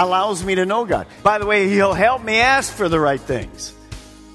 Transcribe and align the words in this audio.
Allows 0.00 0.42
me 0.42 0.54
to 0.54 0.64
know 0.64 0.86
God. 0.86 1.06
By 1.22 1.38
the 1.38 1.46
way, 1.46 1.68
He'll 1.68 1.92
help 1.92 2.24
me 2.24 2.40
ask 2.40 2.72
for 2.72 2.88
the 2.88 2.98
right 2.98 3.20
things. 3.20 3.74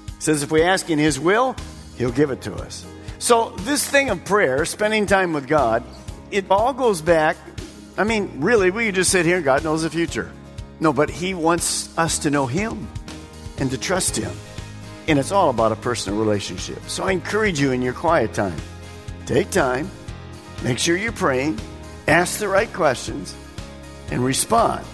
It 0.06 0.22
says 0.22 0.42
if 0.42 0.52
we 0.52 0.62
ask 0.62 0.88
in 0.88 0.98
His 0.98 1.18
will, 1.18 1.56
He'll 1.98 2.12
give 2.12 2.30
it 2.30 2.42
to 2.42 2.54
us. 2.54 2.86
So, 3.18 3.50
this 3.60 3.86
thing 3.86 4.10
of 4.10 4.24
prayer, 4.24 4.64
spending 4.64 5.06
time 5.06 5.32
with 5.32 5.48
God, 5.48 5.82
it 6.30 6.46
all 6.50 6.72
goes 6.72 7.02
back. 7.02 7.36
I 7.98 8.04
mean, 8.04 8.40
really, 8.40 8.70
we 8.70 8.92
just 8.92 9.10
sit 9.10 9.26
here 9.26 9.36
and 9.36 9.44
God 9.44 9.64
knows 9.64 9.82
the 9.82 9.90
future. 9.90 10.30
No, 10.78 10.92
but 10.92 11.10
He 11.10 11.34
wants 11.34 11.96
us 11.98 12.20
to 12.20 12.30
know 12.30 12.46
Him 12.46 12.86
and 13.58 13.70
to 13.70 13.78
trust 13.78 14.16
Him. 14.16 14.32
And 15.08 15.18
it's 15.18 15.32
all 15.32 15.50
about 15.50 15.72
a 15.72 15.76
personal 15.76 16.18
relationship. 16.18 16.80
So, 16.86 17.04
I 17.04 17.10
encourage 17.10 17.58
you 17.58 17.72
in 17.72 17.82
your 17.82 17.94
quiet 17.94 18.34
time, 18.34 18.58
take 19.24 19.50
time, 19.50 19.90
make 20.62 20.78
sure 20.78 20.96
you're 20.96 21.10
praying, 21.10 21.58
ask 22.06 22.38
the 22.38 22.48
right 22.48 22.72
questions, 22.72 23.34
and 24.10 24.24
respond 24.24 24.86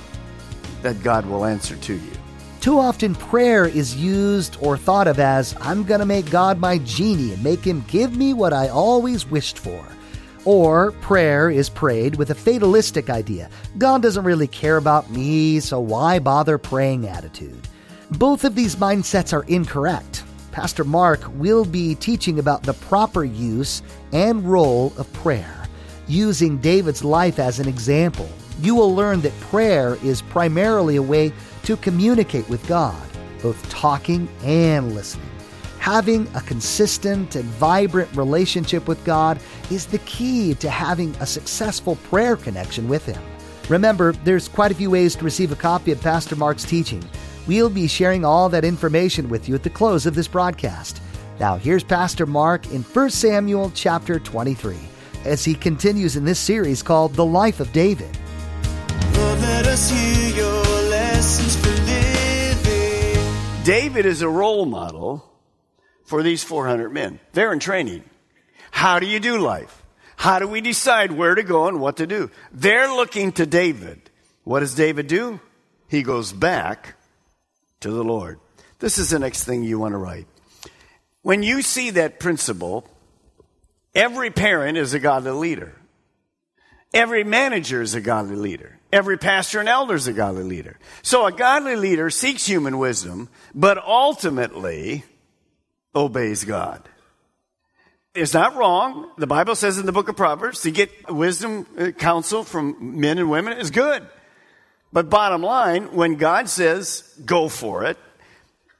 that 0.82 1.02
God 1.02 1.26
will 1.26 1.44
answer 1.44 1.76
to 1.76 1.94
you. 1.94 2.12
Too 2.60 2.78
often, 2.78 3.16
prayer 3.16 3.66
is 3.66 3.96
used 3.96 4.56
or 4.60 4.76
thought 4.76 5.08
of 5.08 5.18
as, 5.18 5.56
I'm 5.60 5.82
going 5.82 5.98
to 5.98 6.06
make 6.06 6.30
God 6.30 6.60
my 6.60 6.78
genie 6.78 7.32
and 7.32 7.42
make 7.42 7.64
him 7.64 7.84
give 7.88 8.16
me 8.16 8.34
what 8.34 8.52
I 8.52 8.68
always 8.68 9.26
wished 9.26 9.58
for. 9.58 9.84
Or 10.44 10.92
prayer 10.92 11.50
is 11.50 11.68
prayed 11.68 12.16
with 12.16 12.30
a 12.30 12.34
fatalistic 12.34 13.10
idea 13.10 13.48
God 13.78 14.02
doesn't 14.02 14.24
really 14.24 14.46
care 14.46 14.76
about 14.76 15.10
me, 15.10 15.60
so 15.60 15.80
why 15.80 16.18
bother 16.18 16.58
praying 16.58 17.08
attitude. 17.08 17.68
Both 18.12 18.44
of 18.44 18.54
these 18.54 18.76
mindsets 18.76 19.32
are 19.32 19.44
incorrect. 19.44 20.22
Pastor 20.52 20.84
Mark 20.84 21.20
will 21.34 21.64
be 21.64 21.94
teaching 21.94 22.38
about 22.38 22.62
the 22.62 22.74
proper 22.74 23.24
use 23.24 23.82
and 24.12 24.44
role 24.44 24.92
of 24.98 25.12
prayer. 25.14 25.66
Using 26.06 26.58
David's 26.58 27.02
life 27.02 27.38
as 27.38 27.58
an 27.58 27.68
example, 27.68 28.28
you 28.62 28.76
will 28.76 28.94
learn 28.94 29.20
that 29.22 29.38
prayer 29.40 29.96
is 30.04 30.22
primarily 30.22 30.96
a 30.96 31.02
way 31.02 31.32
to 31.64 31.76
communicate 31.76 32.48
with 32.48 32.64
God, 32.68 33.02
both 33.42 33.68
talking 33.68 34.28
and 34.44 34.94
listening. 34.94 35.28
Having 35.80 36.28
a 36.36 36.40
consistent 36.42 37.34
and 37.34 37.44
vibrant 37.44 38.14
relationship 38.16 38.86
with 38.86 39.04
God 39.04 39.40
is 39.72 39.86
the 39.86 39.98
key 39.98 40.54
to 40.54 40.70
having 40.70 41.12
a 41.16 41.26
successful 41.26 41.96
prayer 42.08 42.36
connection 42.36 42.86
with 42.86 43.04
Him. 43.04 43.20
Remember, 43.68 44.12
there's 44.24 44.46
quite 44.46 44.70
a 44.70 44.76
few 44.76 44.90
ways 44.90 45.16
to 45.16 45.24
receive 45.24 45.50
a 45.50 45.56
copy 45.56 45.90
of 45.90 46.00
Pastor 46.00 46.36
Mark's 46.36 46.62
teaching. 46.62 47.02
We'll 47.48 47.68
be 47.68 47.88
sharing 47.88 48.24
all 48.24 48.48
that 48.48 48.64
information 48.64 49.28
with 49.28 49.48
you 49.48 49.56
at 49.56 49.64
the 49.64 49.70
close 49.70 50.06
of 50.06 50.14
this 50.14 50.28
broadcast. 50.28 51.02
Now, 51.40 51.56
here's 51.56 51.82
Pastor 51.82 52.26
Mark 52.26 52.70
in 52.70 52.84
1 52.84 53.10
Samuel 53.10 53.72
chapter 53.74 54.20
23 54.20 54.76
as 55.24 55.44
he 55.44 55.54
continues 55.54 56.14
in 56.14 56.24
this 56.24 56.38
series 56.38 56.80
called 56.80 57.14
The 57.14 57.24
Life 57.24 57.58
of 57.58 57.72
David. 57.72 58.16
David 63.64 64.06
is 64.06 64.22
a 64.22 64.28
role 64.28 64.66
model 64.66 65.24
for 66.04 66.22
these 66.22 66.42
400 66.42 66.90
men. 66.90 67.20
They're 67.32 67.52
in 67.52 67.60
training. 67.60 68.02
How 68.72 68.98
do 68.98 69.06
you 69.06 69.20
do 69.20 69.38
life? 69.38 69.82
How 70.16 70.40
do 70.40 70.48
we 70.48 70.60
decide 70.60 71.12
where 71.12 71.34
to 71.34 71.42
go 71.42 71.68
and 71.68 71.80
what 71.80 71.98
to 71.98 72.06
do? 72.06 72.30
They're 72.52 72.92
looking 72.92 73.32
to 73.32 73.46
David. 73.46 74.10
What 74.44 74.60
does 74.60 74.74
David 74.74 75.06
do? 75.06 75.40
He 75.88 76.02
goes 76.02 76.32
back 76.32 76.96
to 77.80 77.90
the 77.90 78.02
Lord. 78.02 78.40
This 78.80 78.98
is 78.98 79.10
the 79.10 79.18
next 79.18 79.44
thing 79.44 79.62
you 79.62 79.78
want 79.78 79.92
to 79.92 79.98
write. 79.98 80.26
When 81.22 81.44
you 81.44 81.62
see 81.62 81.90
that 81.90 82.18
principle, 82.18 82.88
every 83.94 84.30
parent 84.30 84.76
is 84.76 84.92
a 84.92 84.98
godly 84.98 85.30
leader. 85.30 85.76
Every 86.92 87.22
manager 87.22 87.80
is 87.80 87.94
a 87.94 88.00
godly 88.00 88.36
leader. 88.36 88.78
Every 88.92 89.16
pastor 89.16 89.58
and 89.58 89.68
elder 89.68 89.94
is 89.94 90.06
a 90.06 90.12
godly 90.12 90.44
leader. 90.44 90.78
So 91.00 91.24
a 91.24 91.32
godly 91.32 91.76
leader 91.76 92.10
seeks 92.10 92.46
human 92.46 92.78
wisdom, 92.78 93.30
but 93.54 93.78
ultimately 93.78 95.04
obeys 95.94 96.44
God. 96.44 96.86
It's 98.14 98.34
not 98.34 98.56
wrong. 98.56 99.10
The 99.16 99.26
Bible 99.26 99.54
says 99.54 99.78
in 99.78 99.86
the 99.86 99.92
book 99.92 100.10
of 100.10 100.16
Proverbs 100.16 100.60
to 100.62 100.70
get 100.70 100.90
wisdom, 101.10 101.66
uh, 101.78 101.90
counsel 101.92 102.44
from 102.44 103.00
men 103.00 103.18
and 103.18 103.30
women 103.30 103.56
is 103.56 103.70
good. 103.70 104.06
But 104.92 105.08
bottom 105.08 105.42
line, 105.42 105.94
when 105.94 106.16
God 106.16 106.50
says 106.50 107.02
go 107.24 107.48
for 107.48 107.84
it, 107.84 107.96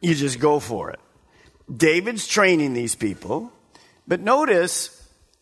you 0.02 0.14
just 0.14 0.38
go 0.38 0.60
for 0.60 0.90
it. 0.90 1.00
David's 1.74 2.26
training 2.26 2.74
these 2.74 2.94
people, 2.94 3.50
but 4.06 4.20
notice 4.20 4.90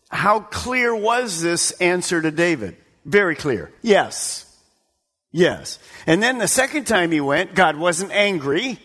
how 0.09 0.39
clear 0.39 0.95
was 0.95 1.41
this 1.41 1.71
answer 1.81 2.21
to 2.21 2.31
David? 2.31 2.77
Very 3.03 3.35
clear. 3.35 3.73
Yes. 3.81 4.47
Yes. 5.31 5.79
And 6.05 6.21
then 6.21 6.37
the 6.37 6.47
second 6.47 6.85
time 6.85 7.11
he 7.11 7.21
went, 7.21 7.55
God 7.55 7.77
wasn't 7.77 8.11
angry. 8.11 8.79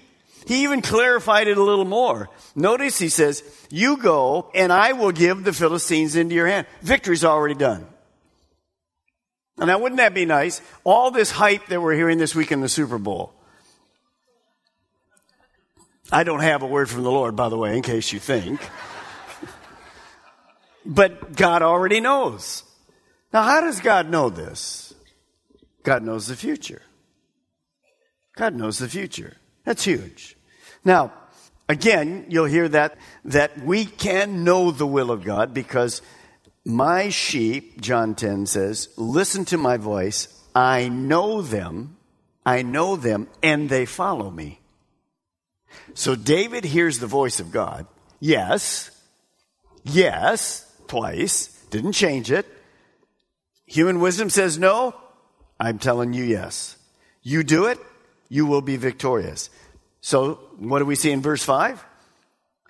He 0.47 0.63
even 0.63 0.81
clarified 0.81 1.49
it 1.49 1.59
a 1.59 1.63
little 1.63 1.85
more. 1.85 2.31
Notice 2.55 2.99
he 2.99 3.09
says, 3.09 3.43
You 3.69 3.97
go, 3.97 4.51
and 4.55 4.73
I 4.73 4.93
will 4.93 5.11
give 5.11 5.43
the 5.43 5.53
Philistines 5.53 6.15
into 6.15 6.37
your 6.37 6.47
hand. 6.47 6.67
Victory's 6.83 7.25
already 7.25 7.57
done. 7.57 7.87
Now, 9.59 9.79
wouldn't 9.79 9.97
that 9.97 10.15
be 10.15 10.27
nice? 10.27 10.61
All 10.85 11.11
this 11.11 11.31
hype 11.31 11.67
that 11.69 11.81
we're 11.81 11.95
hearing 11.95 12.19
this 12.19 12.35
week 12.35 12.53
in 12.53 12.61
the 12.61 12.69
Super 12.69 12.99
Bowl. 12.99 13.33
I 16.13 16.23
don't 16.23 16.41
have 16.41 16.63
a 16.63 16.67
word 16.67 16.89
from 16.89 17.03
the 17.03 17.11
Lord, 17.11 17.35
by 17.35 17.49
the 17.49 17.57
way, 17.57 17.75
in 17.77 17.83
case 17.83 18.13
you 18.13 18.21
think. 18.21 18.61
but 20.87 21.35
God 21.35 21.63
already 21.63 22.01
knows. 22.01 22.63
Now, 23.33 23.43
how 23.43 23.61
does 23.63 23.81
God 23.81 24.09
know 24.09 24.29
this? 24.29 24.86
God 25.87 26.03
knows 26.03 26.27
the 26.27 26.35
future. 26.35 26.83
God 28.35 28.57
knows 28.57 28.79
the 28.79 28.89
future. 28.89 29.37
That's 29.63 29.85
huge. 29.85 30.37
Now, 30.85 31.13
again, 31.69 32.27
you'll 32.29 32.47
hear 32.47 32.69
that, 32.71 32.99
that 33.25 33.61
we 33.63 33.85
can 33.85 34.43
know 34.43 34.73
the 34.73 34.87
will 34.87 35.13
of 35.13 35.23
God 35.23 35.55
because 35.55 36.03
my 36.65 37.11
sheep, 37.11 37.81
John 37.81 38.17
10 38.17 38.47
says, 38.47 38.89
listen 38.97 39.45
to 39.45 39.57
my 39.57 39.77
voice. 39.77 40.27
I 40.57 40.89
know 40.89 41.41
them. 41.41 41.99
I 42.45 42.63
know 42.63 42.97
them 42.97 43.29
and 43.41 43.69
they 43.69 43.87
follow 43.87 44.29
me. 44.29 44.59
So 45.95 46.17
David 46.17 46.65
hears 46.65 46.99
the 46.99 47.07
voice 47.07 47.39
of 47.39 47.53
God. 47.53 47.87
Yes. 48.19 48.91
Yes. 49.85 50.69
Twice. 50.89 51.47
Didn't 51.71 51.93
change 51.93 52.33
it. 52.33 52.45
Human 53.67 54.01
wisdom 54.01 54.31
says 54.31 54.59
no. 54.59 54.97
I'm 55.59 55.79
telling 55.79 56.13
you 56.13 56.25
yes. 56.25 56.77
You 57.23 57.43
do 57.43 57.67
it, 57.67 57.79
you 58.29 58.47
will 58.47 58.63
be 58.63 58.77
victorious. 58.77 59.51
So, 60.01 60.35
what 60.59 60.79
do 60.79 60.85
we 60.85 60.95
see 60.95 61.11
in 61.11 61.23
verse 61.23 61.43
5? 61.43 61.85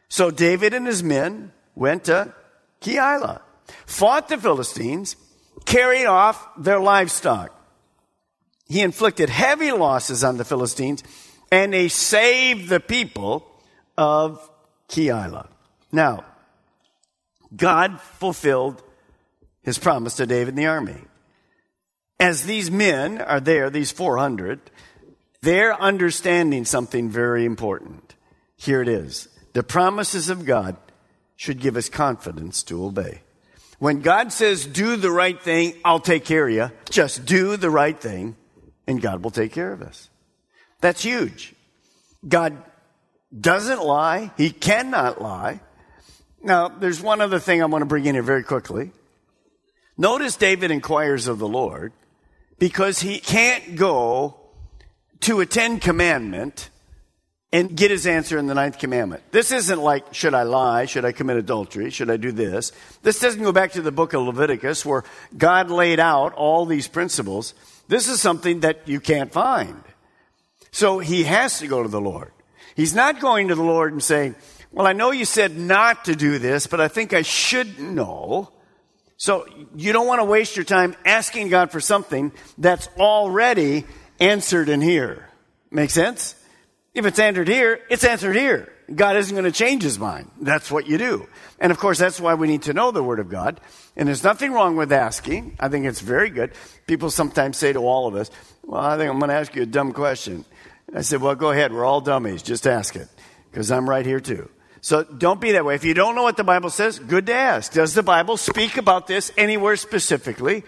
So 0.08 0.30
David 0.30 0.74
and 0.74 0.86
his 0.86 1.02
men 1.02 1.52
went 1.74 2.04
to 2.04 2.32
Keilah, 2.80 3.40
fought 3.86 4.28
the 4.28 4.38
Philistines, 4.38 5.16
carried 5.64 6.06
off 6.06 6.48
their 6.56 6.78
livestock. 6.78 7.52
He 8.68 8.80
inflicted 8.80 9.28
heavy 9.28 9.72
losses 9.72 10.24
on 10.24 10.36
the 10.36 10.44
Philistines, 10.44 11.02
and 11.50 11.72
they 11.72 11.88
saved 11.88 12.68
the 12.68 12.80
people 12.80 13.46
of 13.96 14.48
Keilah. 14.88 15.48
Now, 15.92 16.24
God 17.54 18.00
fulfilled 18.00 18.82
his 19.62 19.78
promise 19.78 20.16
to 20.16 20.26
David 20.26 20.48
and 20.54 20.58
the 20.58 20.66
army. 20.66 20.96
As 22.18 22.44
these 22.44 22.70
men 22.70 23.20
are 23.20 23.40
there, 23.40 23.68
these 23.68 23.92
400, 23.92 24.60
they're 25.42 25.80
understanding 25.80 26.64
something 26.64 27.10
very 27.10 27.44
important. 27.44 28.14
Here 28.56 28.80
it 28.80 28.88
is. 28.88 29.28
The 29.52 29.62
promises 29.62 30.28
of 30.28 30.46
God 30.46 30.76
should 31.36 31.60
give 31.60 31.76
us 31.76 31.88
confidence 31.88 32.62
to 32.64 32.84
obey. 32.84 33.20
When 33.78 34.00
God 34.00 34.32
says, 34.32 34.64
do 34.64 34.96
the 34.96 35.10
right 35.10 35.40
thing, 35.40 35.74
I'll 35.84 36.00
take 36.00 36.24
care 36.24 36.48
of 36.48 36.54
you. 36.54 36.70
Just 36.88 37.26
do 37.26 37.58
the 37.58 37.68
right 37.70 37.98
thing 37.98 38.36
and 38.86 39.02
God 39.02 39.22
will 39.22 39.30
take 39.30 39.52
care 39.52 39.72
of 39.72 39.82
us. 39.82 40.08
That's 40.80 41.02
huge. 41.02 41.54
God 42.26 42.56
doesn't 43.38 43.82
lie. 43.82 44.30
He 44.38 44.50
cannot 44.50 45.20
lie. 45.20 45.60
Now, 46.42 46.68
there's 46.68 47.00
one 47.00 47.20
other 47.20 47.38
thing 47.38 47.62
I 47.62 47.66
want 47.66 47.82
to 47.82 47.86
bring 47.86 48.06
in 48.06 48.14
here 48.14 48.22
very 48.22 48.42
quickly. 48.42 48.92
Notice 49.98 50.36
David 50.36 50.70
inquires 50.70 51.26
of 51.26 51.38
the 51.38 51.48
Lord 51.48 51.92
because 52.58 53.00
he 53.00 53.18
can't 53.18 53.76
go 53.76 54.36
to 55.20 55.40
a 55.40 55.46
Ten 55.46 55.80
Commandment 55.80 56.70
and 57.52 57.76
get 57.76 57.90
his 57.90 58.06
answer 58.06 58.38
in 58.38 58.46
the 58.46 58.54
ninth 58.54 58.78
commandment. 58.78 59.22
This 59.30 59.52
isn't 59.52 59.80
like, 59.80 60.12
should 60.12 60.34
I 60.34 60.42
lie? 60.42 60.84
Should 60.86 61.04
I 61.04 61.12
commit 61.12 61.36
adultery? 61.36 61.90
Should 61.90 62.10
I 62.10 62.16
do 62.16 62.32
this? 62.32 62.72
This 63.02 63.20
doesn't 63.20 63.42
go 63.42 63.52
back 63.52 63.72
to 63.72 63.82
the 63.82 63.92
book 63.92 64.12
of 64.12 64.22
Leviticus 64.22 64.84
where 64.84 65.04
God 65.36 65.70
laid 65.70 66.00
out 66.00 66.34
all 66.34 66.66
these 66.66 66.88
principles. 66.88 67.54
This 67.88 68.08
is 68.08 68.20
something 68.20 68.60
that 68.60 68.86
you 68.86 69.00
can't 69.00 69.32
find. 69.32 69.82
So 70.70 70.98
he 70.98 71.22
has 71.24 71.60
to 71.60 71.66
go 71.66 71.82
to 71.82 71.88
the 71.88 72.00
Lord. 72.00 72.32
He's 72.74 72.94
not 72.94 73.20
going 73.20 73.48
to 73.48 73.54
the 73.54 73.62
Lord 73.62 73.92
and 73.92 74.02
saying, 74.02 74.34
well, 74.72 74.86
I 74.86 74.92
know 74.92 75.10
you 75.10 75.24
said 75.24 75.56
not 75.56 76.04
to 76.06 76.16
do 76.16 76.38
this, 76.38 76.66
but 76.66 76.80
I 76.80 76.88
think 76.88 77.14
I 77.14 77.22
should 77.22 77.78
know. 77.80 78.50
So 79.16 79.46
you 79.74 79.92
don't 79.92 80.06
want 80.06 80.20
to 80.20 80.24
waste 80.24 80.56
your 80.56 80.64
time 80.64 80.94
asking 81.04 81.48
God 81.48 81.70
for 81.70 81.80
something 81.80 82.32
that's 82.58 82.88
already 82.98 83.84
answered 84.20 84.68
in 84.68 84.80
here. 84.80 85.28
Make 85.70 85.90
sense? 85.90 86.34
If 86.94 87.06
it's 87.06 87.18
answered 87.18 87.48
here, 87.48 87.80
it's 87.90 88.04
answered 88.04 88.36
here. 88.36 88.72
God 88.94 89.16
isn't 89.16 89.34
going 89.34 89.50
to 89.50 89.52
change 89.52 89.82
his 89.82 89.98
mind. 89.98 90.30
That's 90.40 90.70
what 90.70 90.86
you 90.86 90.96
do. 90.96 91.28
And 91.58 91.72
of 91.72 91.78
course, 91.78 91.98
that's 91.98 92.20
why 92.20 92.34
we 92.34 92.46
need 92.46 92.62
to 92.62 92.72
know 92.72 92.90
the 92.90 93.02
Word 93.02 93.18
of 93.18 93.28
God. 93.28 93.60
And 93.96 94.06
there's 94.06 94.22
nothing 94.22 94.52
wrong 94.52 94.76
with 94.76 94.92
asking. 94.92 95.56
I 95.58 95.68
think 95.68 95.86
it's 95.86 96.00
very 96.00 96.30
good. 96.30 96.52
People 96.86 97.10
sometimes 97.10 97.56
say 97.56 97.72
to 97.72 97.80
all 97.80 98.06
of 98.06 98.14
us, 98.14 98.30
Well, 98.62 98.80
I 98.80 98.96
think 98.96 99.10
I'm 99.10 99.18
going 99.18 99.30
to 99.30 99.34
ask 99.34 99.54
you 99.56 99.62
a 99.62 99.66
dumb 99.66 99.92
question. 99.92 100.44
I 100.94 101.00
said, 101.00 101.20
Well, 101.20 101.34
go 101.34 101.50
ahead. 101.50 101.72
We're 101.72 101.84
all 101.84 102.00
dummies. 102.00 102.42
Just 102.42 102.66
ask 102.66 102.94
it. 102.94 103.08
Because 103.50 103.72
I'm 103.72 103.88
right 103.88 104.06
here 104.06 104.20
too. 104.20 104.48
So 104.86 105.02
don't 105.02 105.40
be 105.40 105.50
that 105.50 105.64
way. 105.64 105.74
If 105.74 105.82
you 105.82 105.94
don't 105.94 106.14
know 106.14 106.22
what 106.22 106.36
the 106.36 106.44
Bible 106.44 106.70
says, 106.70 107.00
good 107.00 107.26
to 107.26 107.34
ask. 107.34 107.72
Does 107.72 107.92
the 107.92 108.04
Bible 108.04 108.36
speak 108.36 108.76
about 108.76 109.08
this 109.08 109.32
anywhere 109.36 109.74
specifically? 109.74 110.62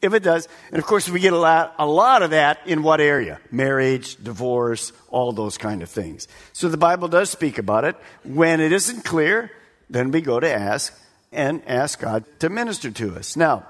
If 0.00 0.14
it 0.14 0.22
does, 0.22 0.48
and 0.70 0.78
of 0.78 0.86
course 0.86 1.06
we 1.06 1.20
get 1.20 1.34
a 1.34 1.38
lot, 1.38 1.74
a 1.78 1.84
lot 1.84 2.22
of 2.22 2.30
that 2.30 2.60
in 2.64 2.82
what 2.82 3.02
area? 3.02 3.40
Marriage, 3.50 4.16
divorce, 4.24 4.94
all 5.10 5.32
those 5.32 5.58
kind 5.58 5.82
of 5.82 5.90
things. 5.90 6.28
So 6.54 6.70
the 6.70 6.78
Bible 6.78 7.08
does 7.08 7.28
speak 7.28 7.58
about 7.58 7.84
it. 7.84 7.96
When 8.24 8.62
it 8.62 8.72
isn't 8.72 9.04
clear, 9.04 9.50
then 9.90 10.12
we 10.12 10.22
go 10.22 10.40
to 10.40 10.50
ask 10.50 10.98
and 11.30 11.60
ask 11.66 12.00
God 12.00 12.24
to 12.38 12.48
minister 12.48 12.90
to 12.90 13.16
us. 13.16 13.36
Now, 13.36 13.66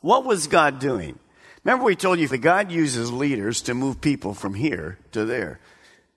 what 0.00 0.24
was 0.24 0.48
God 0.48 0.80
doing? 0.80 1.20
Remember 1.62 1.84
we 1.84 1.94
told 1.94 2.18
you 2.18 2.26
that 2.26 2.38
God 2.38 2.72
uses 2.72 3.12
leaders 3.12 3.62
to 3.62 3.74
move 3.74 4.00
people 4.00 4.34
from 4.34 4.54
here 4.54 4.98
to 5.12 5.24
there. 5.24 5.60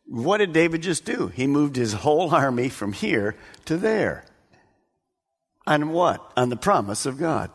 What 0.06 0.38
did 0.38 0.54
David 0.54 0.82
just 0.82 1.06
do? 1.06 1.28
He 1.28 1.48
moved 1.48 1.76
his 1.76 1.94
whole 1.94 2.34
army 2.34 2.70
from 2.70 2.94
here 2.94 3.36
to 3.66 3.78
there. 3.78 4.26
On 5.66 5.92
what? 5.92 6.32
On 6.36 6.50
the 6.50 6.58
promise 6.58 7.06
of 7.06 7.18
God. 7.18 7.50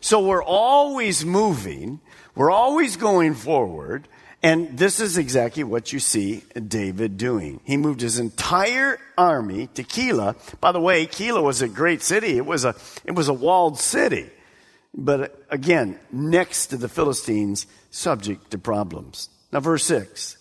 So 0.00 0.20
we're 0.20 0.42
always 0.42 1.24
moving, 1.24 2.00
we're 2.34 2.50
always 2.50 2.96
going 2.96 3.34
forward, 3.34 4.08
and 4.42 4.76
this 4.76 5.00
is 5.00 5.16
exactly 5.16 5.64
what 5.64 5.92
you 5.92 5.98
see 5.98 6.44
David 6.68 7.16
doing. 7.16 7.60
He 7.64 7.78
moved 7.78 8.02
his 8.02 8.18
entire 8.18 8.98
army 9.16 9.68
to 9.68 9.82
Keilah. 9.82 10.36
By 10.60 10.72
the 10.72 10.80
way, 10.80 11.06
Keilah 11.06 11.42
was 11.42 11.62
a 11.62 11.68
great 11.68 12.02
city. 12.02 12.36
It 12.36 12.44
was 12.44 12.66
a, 12.66 12.74
it 13.04 13.12
was 13.12 13.28
a 13.28 13.32
walled 13.32 13.78
city. 13.78 14.30
But 14.94 15.20
uh, 15.20 15.28
again, 15.50 15.98
next 16.12 16.66
to 16.66 16.76
the 16.76 16.90
Philistines, 16.90 17.66
subject 17.90 18.50
to 18.50 18.58
problems. 18.58 19.30
Now, 19.50 19.60
verse 19.60 19.84
6. 19.86 20.36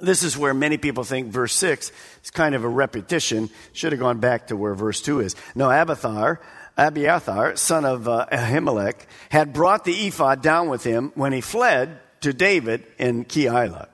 This 0.00 0.22
is 0.22 0.36
where 0.36 0.54
many 0.54 0.78
people 0.78 1.04
think 1.04 1.28
verse 1.28 1.54
6 1.54 1.92
is 2.24 2.30
kind 2.30 2.54
of 2.54 2.64
a 2.64 2.68
repetition. 2.68 3.50
Should 3.72 3.92
have 3.92 4.00
gone 4.00 4.18
back 4.18 4.48
to 4.48 4.56
where 4.56 4.74
verse 4.74 5.00
2 5.02 5.20
is. 5.20 5.36
No, 5.54 5.68
Abathar, 5.68 6.38
Abiathar, 6.76 7.56
son 7.56 7.84
of 7.84 8.08
uh, 8.08 8.26
Ahimelech, 8.32 8.94
had 9.30 9.52
brought 9.52 9.84
the 9.84 9.92
ephod 9.92 10.42
down 10.42 10.68
with 10.68 10.84
him 10.84 11.12
when 11.14 11.32
he 11.32 11.40
fled 11.40 11.98
to 12.20 12.32
David 12.32 12.86
in 12.98 13.24
Keilah. 13.24 13.88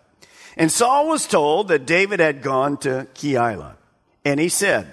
And 0.57 0.73
Saul 0.73 1.09
was 1.09 1.27
told 1.27 1.69
that 1.69 1.87
David 1.87 2.21
had 2.21 2.43
gone 2.43 2.79
to 2.79 3.07
Keilah. 3.15 3.75
And 4.25 4.41
he 4.41 4.49
said, 4.49 4.93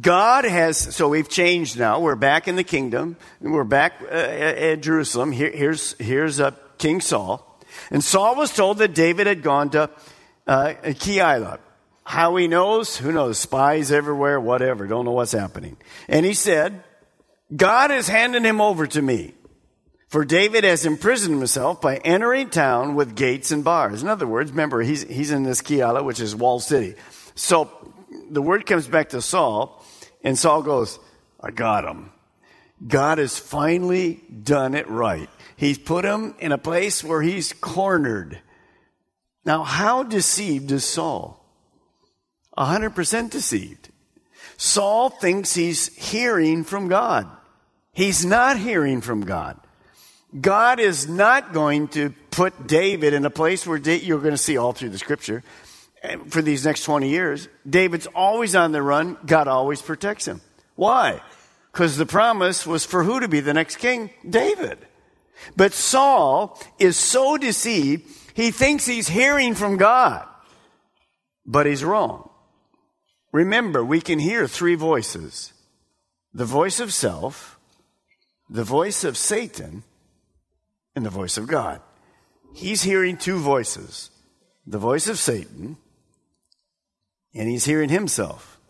God 0.00 0.44
has, 0.44 0.78
so 0.78 1.08
we've 1.08 1.28
changed 1.28 1.78
now. 1.78 2.00
We're 2.00 2.14
back 2.14 2.48
in 2.48 2.56
the 2.56 2.64
kingdom. 2.64 3.16
We're 3.40 3.64
back 3.64 4.00
uh, 4.02 4.14
at 4.14 4.80
Jerusalem. 4.80 5.32
Here, 5.32 5.50
here's, 5.50 5.94
here's 5.98 6.40
uh, 6.40 6.52
King 6.78 7.00
Saul. 7.00 7.46
And 7.90 8.02
Saul 8.02 8.36
was 8.36 8.54
told 8.54 8.78
that 8.78 8.94
David 8.94 9.26
had 9.26 9.42
gone 9.42 9.70
to 9.70 9.90
uh, 10.46 10.74
Keilah. 10.82 11.58
How 12.04 12.34
he 12.36 12.48
knows? 12.48 12.96
Who 12.96 13.12
knows? 13.12 13.38
Spies 13.38 13.92
everywhere, 13.92 14.40
whatever. 14.40 14.86
Don't 14.86 15.04
know 15.04 15.12
what's 15.12 15.32
happening. 15.32 15.76
And 16.08 16.26
he 16.26 16.34
said, 16.34 16.82
God 17.54 17.90
has 17.90 18.08
handed 18.08 18.44
him 18.44 18.60
over 18.60 18.86
to 18.88 19.02
me. 19.02 19.34
For 20.08 20.24
David 20.24 20.64
has 20.64 20.84
imprisoned 20.84 21.38
himself 21.38 21.80
by 21.80 21.96
entering 21.96 22.50
town 22.50 22.96
with 22.96 23.16
gates 23.16 23.50
and 23.50 23.64
bars. 23.64 24.02
In 24.02 24.08
other 24.08 24.26
words, 24.26 24.50
remember, 24.50 24.82
he's, 24.82 25.04
he's 25.04 25.30
in 25.30 25.42
this 25.42 25.62
Keilah, 25.62 26.04
which 26.04 26.20
is 26.20 26.36
walled 26.36 26.62
city. 26.62 26.96
So 27.34 27.70
the 28.30 28.42
word 28.42 28.66
comes 28.66 28.86
back 28.86 29.10
to 29.10 29.22
Saul, 29.22 29.82
and 30.22 30.38
Saul 30.38 30.62
goes, 30.62 30.98
I 31.40 31.50
got 31.50 31.84
him. 31.84 32.12
God 32.86 33.18
has 33.18 33.38
finally 33.38 34.20
done 34.42 34.74
it 34.74 34.88
right. 34.88 35.30
He's 35.56 35.78
put 35.78 36.04
him 36.04 36.34
in 36.40 36.52
a 36.52 36.58
place 36.58 37.02
where 37.02 37.22
he's 37.22 37.52
cornered. 37.52 38.40
Now, 39.44 39.64
how 39.64 40.02
deceived 40.02 40.70
is 40.70 40.84
Saul? 40.84 41.44
100% 42.56 43.30
deceived. 43.30 43.88
Saul 44.56 45.10
thinks 45.10 45.54
he's 45.54 45.94
hearing 45.96 46.64
from 46.64 46.88
God. 46.88 47.28
He's 47.92 48.24
not 48.24 48.58
hearing 48.58 49.00
from 49.00 49.22
God. 49.22 49.58
God 50.38 50.80
is 50.80 51.08
not 51.08 51.52
going 51.52 51.88
to 51.88 52.14
put 52.30 52.66
David 52.66 53.12
in 53.12 53.24
a 53.26 53.30
place 53.30 53.66
where 53.66 53.76
you're 53.78 54.20
going 54.20 54.32
to 54.32 54.38
see 54.38 54.56
all 54.56 54.72
through 54.72 54.88
the 54.90 54.98
scripture 54.98 55.42
eh, 56.02 56.16
for 56.28 56.40
these 56.40 56.64
next 56.64 56.84
20 56.84 57.08
years. 57.08 57.48
David's 57.68 58.06
always 58.06 58.54
on 58.54 58.72
the 58.72 58.82
run. 58.82 59.18
God 59.26 59.48
always 59.48 59.82
protects 59.82 60.26
him. 60.26 60.40
Why? 60.74 61.20
Because 61.70 61.96
the 61.96 62.06
promise 62.06 62.66
was 62.66 62.84
for 62.84 63.04
who 63.04 63.20
to 63.20 63.28
be 63.28 63.40
the 63.40 63.52
next 63.52 63.76
king? 63.76 64.10
David. 64.28 64.78
But 65.56 65.72
Saul 65.72 66.58
is 66.78 66.96
so 66.96 67.36
deceived 67.36 68.08
he 68.34 68.50
thinks 68.50 68.86
he's 68.86 69.08
hearing 69.08 69.54
from 69.54 69.76
God, 69.76 70.26
but 71.44 71.66
he's 71.66 71.84
wrong. 71.84 72.30
Remember, 73.32 73.84
we 73.84 74.00
can 74.00 74.18
hear 74.18 74.46
three 74.46 74.74
voices 74.74 75.52
the 76.34 76.44
voice 76.44 76.80
of 76.80 76.92
self, 76.92 77.58
the 78.48 78.64
voice 78.64 79.04
of 79.04 79.16
Satan, 79.16 79.82
and 80.94 81.04
the 81.04 81.10
voice 81.10 81.36
of 81.36 81.46
God. 81.46 81.80
He's 82.54 82.82
hearing 82.82 83.16
two 83.16 83.38
voices 83.38 84.10
the 84.66 84.78
voice 84.78 85.08
of 85.08 85.18
Satan, 85.18 85.76
and 87.34 87.48
he's 87.48 87.64
hearing 87.64 87.88
himself. 87.88 88.60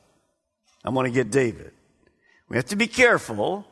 I 0.84 0.90
want 0.90 1.06
to 1.06 1.12
get 1.12 1.30
David. 1.30 1.72
We 2.48 2.56
have 2.56 2.66
to 2.66 2.76
be 2.76 2.86
careful 2.86 3.66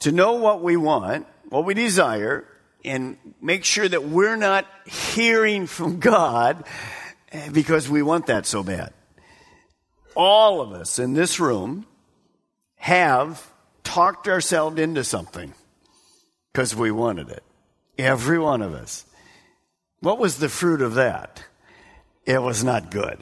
to 0.00 0.12
know 0.12 0.34
what 0.34 0.62
we 0.62 0.76
want, 0.76 1.26
what 1.48 1.64
we 1.64 1.74
desire, 1.74 2.44
and 2.84 3.16
make 3.40 3.64
sure 3.64 3.88
that 3.88 4.04
we're 4.04 4.36
not 4.36 4.66
hearing 4.86 5.66
from 5.66 6.00
God 6.00 6.64
because 7.52 7.88
we 7.88 8.02
want 8.02 8.26
that 8.26 8.46
so 8.46 8.62
bad. 8.62 8.92
All 10.14 10.60
of 10.60 10.72
us 10.72 10.98
in 10.98 11.14
this 11.14 11.40
room 11.40 11.86
have 12.76 13.50
talked 13.84 14.28
ourselves 14.28 14.78
into 14.78 15.04
something 15.04 15.54
because 16.52 16.76
we 16.76 16.90
wanted 16.90 17.30
it. 17.30 17.42
Every 17.96 18.38
one 18.38 18.62
of 18.62 18.74
us. 18.74 19.06
What 20.00 20.18
was 20.18 20.38
the 20.38 20.48
fruit 20.48 20.82
of 20.82 20.94
that? 20.94 21.44
It 22.26 22.42
was 22.42 22.64
not 22.64 22.90
good. 22.90 23.18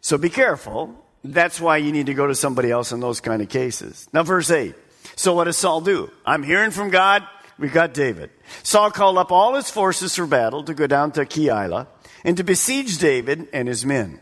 So 0.00 0.16
be 0.16 0.30
careful. 0.30 0.94
That's 1.22 1.60
why 1.60 1.78
you 1.78 1.92
need 1.92 2.06
to 2.06 2.14
go 2.14 2.26
to 2.26 2.34
somebody 2.34 2.70
else 2.70 2.92
in 2.92 3.00
those 3.00 3.20
kind 3.20 3.42
of 3.42 3.48
cases. 3.48 4.08
Now, 4.12 4.22
verse 4.22 4.50
8. 4.50 4.74
So 5.16 5.34
what 5.34 5.44
does 5.44 5.56
Saul 5.56 5.80
do? 5.80 6.10
I'm 6.24 6.42
hearing 6.42 6.70
from 6.70 6.90
God. 6.90 7.26
We 7.60 7.68
got 7.68 7.92
David. 7.92 8.30
Saul 8.62 8.90
called 8.90 9.18
up 9.18 9.30
all 9.30 9.54
his 9.54 9.70
forces 9.70 10.16
for 10.16 10.26
battle 10.26 10.64
to 10.64 10.72
go 10.72 10.86
down 10.86 11.12
to 11.12 11.26
Keilah 11.26 11.86
and 12.24 12.36
to 12.38 12.42
besiege 12.42 12.96
David 12.98 13.48
and 13.52 13.68
his 13.68 13.84
men. 13.84 14.18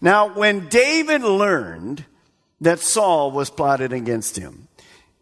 Now, 0.00 0.32
when 0.32 0.68
David 0.68 1.22
learned 1.22 2.06
that 2.62 2.80
Saul 2.80 3.30
was 3.30 3.50
plotted 3.50 3.92
against 3.92 4.36
him, 4.36 4.68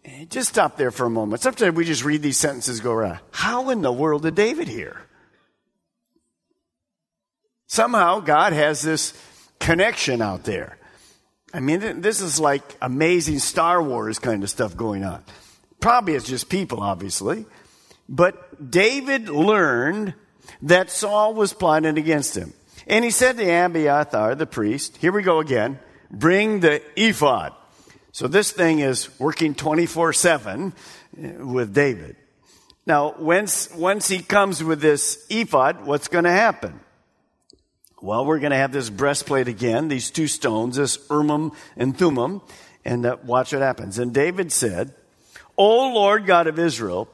eh, 0.04 0.26
just 0.28 0.50
stop 0.50 0.76
there 0.76 0.92
for 0.92 1.06
a 1.06 1.10
moment. 1.10 1.42
Sometimes 1.42 1.74
we 1.74 1.84
just 1.84 2.04
read 2.04 2.22
these 2.22 2.38
sentences 2.38 2.80
go 2.80 2.92
around. 2.92 3.18
How 3.32 3.70
in 3.70 3.82
the 3.82 3.92
world 3.92 4.22
did 4.22 4.36
David 4.36 4.68
hear? 4.68 5.00
Somehow 7.66 8.20
God 8.20 8.52
has 8.52 8.80
this 8.80 9.12
connection 9.58 10.22
out 10.22 10.44
there. 10.44 10.78
I 11.52 11.58
mean, 11.58 12.00
this 12.00 12.20
is 12.20 12.38
like 12.38 12.62
amazing 12.80 13.40
Star 13.40 13.82
Wars 13.82 14.20
kind 14.20 14.44
of 14.44 14.50
stuff 14.50 14.76
going 14.76 15.04
on. 15.04 15.24
Probably 15.80 16.14
it's 16.14 16.26
just 16.26 16.48
people, 16.48 16.80
obviously. 16.80 17.46
But 18.08 18.70
David 18.70 19.28
learned 19.28 20.14
that 20.62 20.90
Saul 20.90 21.34
was 21.34 21.52
plotting 21.52 21.98
against 21.98 22.36
him. 22.36 22.52
And 22.86 23.04
he 23.04 23.10
said 23.10 23.36
to 23.36 23.44
Abiathar, 23.44 24.34
the 24.36 24.46
priest, 24.46 24.96
here 24.98 25.12
we 25.12 25.22
go 25.22 25.40
again, 25.40 25.80
bring 26.10 26.60
the 26.60 26.82
ephod. 26.96 27.52
So 28.12 28.28
this 28.28 28.52
thing 28.52 28.78
is 28.78 29.18
working 29.18 29.54
24 29.54 30.12
7 30.12 30.72
with 31.16 31.74
David. 31.74 32.16
Now, 32.86 33.14
once, 33.18 33.74
once 33.74 34.06
he 34.06 34.20
comes 34.20 34.62
with 34.62 34.80
this 34.80 35.26
ephod, 35.28 35.84
what's 35.84 36.06
going 36.08 36.24
to 36.24 36.30
happen? 36.30 36.80
Well, 38.00 38.24
we're 38.24 38.38
going 38.38 38.52
to 38.52 38.56
have 38.56 38.72
this 38.72 38.90
breastplate 38.90 39.48
again, 39.48 39.88
these 39.88 40.10
two 40.10 40.28
stones, 40.28 40.76
this 40.76 40.98
Urim 41.10 41.52
and 41.76 41.98
Thummim, 41.98 42.42
and 42.84 43.04
uh, 43.04 43.16
watch 43.24 43.52
what 43.52 43.62
happens. 43.62 43.98
And 43.98 44.14
David 44.14 44.52
said, 44.52 44.94
O 45.58 45.92
Lord 45.92 46.26
God 46.26 46.46
of 46.46 46.58
Israel, 46.58 47.08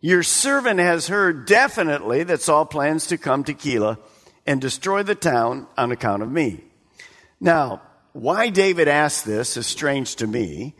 your 0.00 0.22
servant 0.22 0.80
has 0.80 1.08
heard 1.08 1.46
definitely 1.46 2.22
that 2.24 2.42
Saul 2.42 2.66
plans 2.66 3.06
to 3.08 3.18
come 3.18 3.44
to 3.44 3.54
Keilah 3.54 3.98
and 4.46 4.60
destroy 4.60 5.02
the 5.02 5.14
town 5.14 5.66
on 5.76 5.92
account 5.92 6.22
of 6.22 6.30
me. 6.30 6.62
Now, 7.40 7.82
why 8.12 8.48
David 8.50 8.88
asked 8.88 9.24
this 9.24 9.56
is 9.56 9.66
strange 9.66 10.16
to 10.16 10.26
me, 10.26 10.74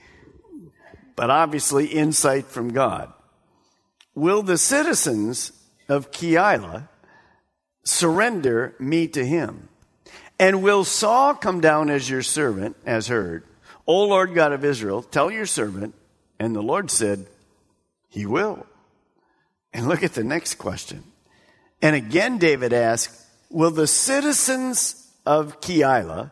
but 1.17 1.31
obviously 1.31 1.87
insight 1.87 2.47
from 2.47 2.73
God. 2.73 3.13
Will 4.15 4.43
the 4.43 4.59
citizens 4.59 5.53
of 5.89 6.11
Keilah 6.11 6.89
surrender 7.85 8.75
me 8.79 9.09
to 9.09 9.25
him? 9.25 9.69
And 10.39 10.63
will 10.63 10.85
Saul 10.85 11.35
come 11.35 11.61
down 11.61 11.91
as 11.91 12.09
your 12.09 12.23
servant, 12.23 12.77
as 12.85 13.09
heard? 13.09 13.45
O 13.87 14.05
Lord 14.05 14.35
God 14.35 14.53
of 14.53 14.65
Israel, 14.65 15.03
tell 15.03 15.31
your 15.31 15.47
servant. 15.47 15.95
And 16.39 16.55
the 16.55 16.63
Lord 16.63 16.91
said, 16.91 17.27
He 18.09 18.27
will. 18.27 18.67
And 19.73 19.89
look 19.89 20.03
at 20.03 20.15
the 20.15 20.25
next 20.25 20.55
question. 20.55 21.05
And 21.83 21.95
again, 21.95 22.39
David 22.39 22.73
asked, 22.73 23.23
Will 23.51 23.71
the 23.71 23.87
citizens 23.87 25.11
of 25.25 25.61
Keilah 25.61 26.31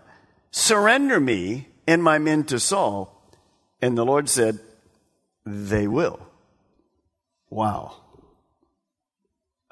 surrender 0.50 1.20
me 1.20 1.68
and 1.86 2.02
my 2.02 2.18
men 2.18 2.44
to 2.44 2.58
Saul? 2.58 3.10
And 3.80 3.96
the 3.96 4.04
Lord 4.04 4.28
said, 4.28 4.58
They 5.44 5.86
will. 5.86 6.20
Wow. 7.50 7.96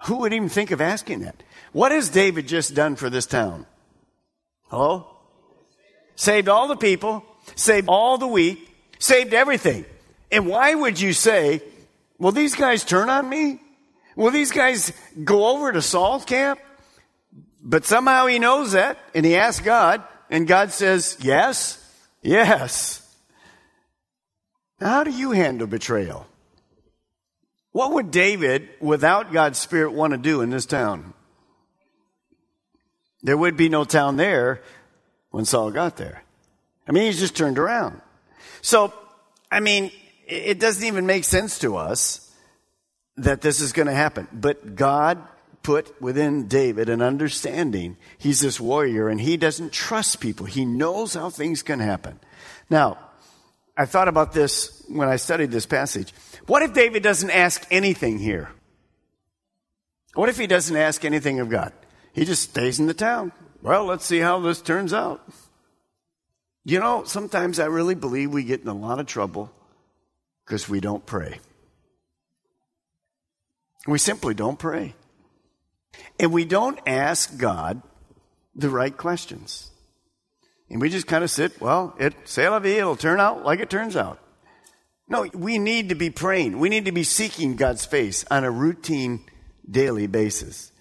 Who 0.05 0.17
would 0.19 0.33
even 0.33 0.49
think 0.49 0.71
of 0.71 0.81
asking 0.81 1.21
that? 1.21 1.43
What 1.73 1.93
has 1.93 2.11
David 2.11 2.49
just 2.49 2.75
done 2.75 2.97
for 2.97 3.09
this 3.09 3.27
town? 3.27 3.67
Hello? 4.69 5.07
Saved 6.17 6.49
all 6.49 6.69
the 6.69 6.77
people, 6.77 7.25
saved 7.55 7.89
all 7.89 8.19
the 8.19 8.27
wheat, 8.27 8.69
saved 8.99 9.33
everything. 9.33 9.85
And 10.33 10.47
why 10.47 10.75
would 10.75 10.99
you 10.99 11.12
say, 11.12 11.62
will 12.19 12.33
these 12.33 12.55
guys 12.55 12.85
turn 12.85 13.11
on 13.11 13.29
me? 13.29 13.61
Will 14.17 14.31
these 14.31 14.51
guys 14.51 14.93
go 15.23 15.47
over 15.47 15.71
to 15.71 15.83
Saul's 15.83 16.25
camp? 16.25 16.59
But 17.62 17.85
somehow 17.85 18.27
he 18.27 18.39
knows 18.39 18.73
that, 18.73 18.99
and 19.15 19.25
he 19.25 19.37
asks 19.37 19.65
God, 19.65 20.03
and 20.31 20.49
God 20.49 20.73
says, 20.73 21.19
yes, 21.21 21.79
yes. 22.23 22.99
How 24.81 25.05
do 25.05 25.11
you 25.12 25.31
handle 25.31 25.67
betrayal? 25.67 26.27
What 27.71 27.93
would 27.93 28.11
David, 28.11 28.69
without 28.81 29.33
God's 29.33 29.59
Spirit, 29.59 29.93
want 29.93 30.12
to 30.12 30.19
do 30.19 30.41
in 30.41 30.51
this 30.51 30.67
town? 30.67 31.15
There 33.23 33.37
would 33.37 33.57
be 33.57 33.69
no 33.69 33.85
town 33.85 34.17
there 34.17 34.62
when 35.31 35.45
Saul 35.45 35.71
got 35.71 35.97
there. 35.97 36.25
I 36.89 36.93
mean, 36.93 37.05
he's 37.05 37.21
just 37.21 37.37
turned 37.37 37.59
around. 37.59 38.01
So, 38.61 38.93
I 39.51 39.61
mean, 39.61 39.93
it 40.33 40.61
doesn't 40.61 40.85
even 40.85 41.07
make 41.07 41.25
sense 41.25 41.59
to 41.61 41.77
us 41.77 42.31
that 43.17 43.41
this 43.41 43.61
is 43.61 43.73
going 43.73 43.89
to 43.89 43.95
happen. 43.95 44.29
But 44.33 44.75
God 44.75 45.23
put 45.62 46.01
within 46.01 46.49
David 46.49 46.89
an 46.89 47.03
understanding. 47.03 47.97
He's 48.19 48.41
this 48.41 48.61
warrior 48.61 49.09
and 49.09 49.21
he 49.21 49.37
doesn't 49.37 49.73
trust 49.73 50.21
people. 50.21 50.47
He 50.47 50.65
knows 50.65 51.15
how 51.15 51.31
things 51.31 51.62
can 51.62 51.79
happen. 51.79 52.19
Now, 52.69 52.99
I 53.77 53.87
thought 53.87 54.09
about 54.09 54.33
this 54.33 54.85
when 54.89 55.09
I 55.09 55.17
studied 55.17 55.51
this 55.51 55.67
passage. 55.67 56.12
What 56.47 56.62
if 56.62 56.75
David 56.75 57.03
doesn't 57.03 57.31
ask 57.31 57.67
anything 57.71 58.19
here? 58.19 58.51
What 60.15 60.29
if 60.29 60.39
he 60.39 60.47
doesn't 60.47 60.77
ask 60.77 61.05
anything 61.05 61.41
of 61.41 61.49
God? 61.49 61.73
He 62.12 62.25
just 62.25 62.43
stays 62.43 62.79
in 62.79 62.87
the 62.87 62.95
town. 62.95 63.33
Well, 63.62 63.85
let's 63.85 64.05
see 64.05 64.19
how 64.19 64.41
this 64.41 64.61
turns 64.61 64.93
out. 64.93 65.27
You 66.65 66.81
know, 66.81 67.05
sometimes 67.05 67.59
I 67.59 67.67
really 67.67 67.95
believe 67.95 68.31
we 68.33 68.45
get 68.45 68.61
in 68.61 68.69
a 68.69 68.75
lot 68.75 69.01
of 69.01 69.07
trouble 69.07 69.51
because 70.44 70.68
we 70.68 70.80
don't 70.80 71.04
pray. 71.04 71.40
We 73.87 73.99
simply 73.99 74.34
don't 74.34 74.58
pray. 74.58 74.94
And 76.18 76.32
we 76.32 76.44
don't 76.44 76.78
ask 76.87 77.37
God 77.37 77.82
the 78.54 78.70
right 78.70 78.96
questions. 78.96 79.70
And 80.70 80.80
we 80.80 80.88
just 80.88 81.06
kind 81.06 81.25
of 81.25 81.30
sit, 81.30 81.61
well, 81.61 81.94
it, 81.99 82.14
say 82.25 82.49
la 82.49 82.58
vie, 82.58 82.78
it'll 82.78 82.96
turn 82.96 83.20
out 83.20 83.44
like 83.44 83.61
it 83.61 83.70
turns 83.70 83.96
out. 83.96 84.18
No, 85.08 85.26
we 85.34 85.58
need 85.58 85.90
to 85.90 85.94
be 85.94 86.11
praying. 86.11 86.58
We 86.58 86.68
need 86.70 86.87
to 86.87 86.92
be 86.92 87.04
seeking 87.04 87.56
God's 87.56 87.84
face 87.84 88.25
on 88.30 88.44
a 88.44 88.50
routine, 88.50 89.25
daily 89.68 90.06
basis. 90.06 90.72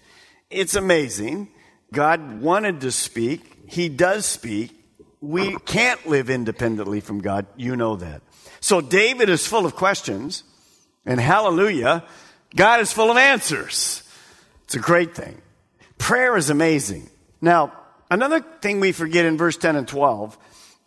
It's 0.48 0.74
amazing. 0.74 1.48
God 1.92 2.40
wanted 2.40 2.80
to 2.82 2.92
speak. 2.92 3.68
He 3.68 3.88
does 3.90 4.24
speak. 4.24 4.72
We 5.20 5.56
can't 5.66 6.06
live 6.06 6.30
independently 6.30 7.00
from 7.00 7.20
God. 7.20 7.46
You 7.56 7.76
know 7.76 7.96
that. 7.96 8.22
So 8.62 8.80
David 8.80 9.28
is 9.28 9.44
full 9.44 9.66
of 9.66 9.74
questions, 9.74 10.44
and 11.04 11.20
hallelujah, 11.20 12.04
God 12.54 12.80
is 12.80 12.92
full 12.92 13.10
of 13.10 13.16
answers. 13.16 14.04
It's 14.64 14.76
a 14.76 14.78
great 14.78 15.16
thing. 15.16 15.42
Prayer 15.98 16.36
is 16.36 16.48
amazing. 16.48 17.10
Now, 17.40 17.72
another 18.08 18.40
thing 18.40 18.78
we 18.78 18.92
forget 18.92 19.26
in 19.26 19.36
verse 19.36 19.56
10 19.56 19.74
and 19.74 19.88
12, 19.88 20.38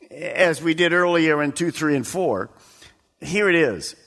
as 0.10 0.62
we 0.62 0.74
did 0.74 0.94
earlier 0.94 1.44
in 1.44 1.52
2, 1.52 1.70
3, 1.70 1.98
and 1.98 2.08
4, 2.08 2.50
here 3.20 3.50
it 3.50 3.56
is. 3.56 3.98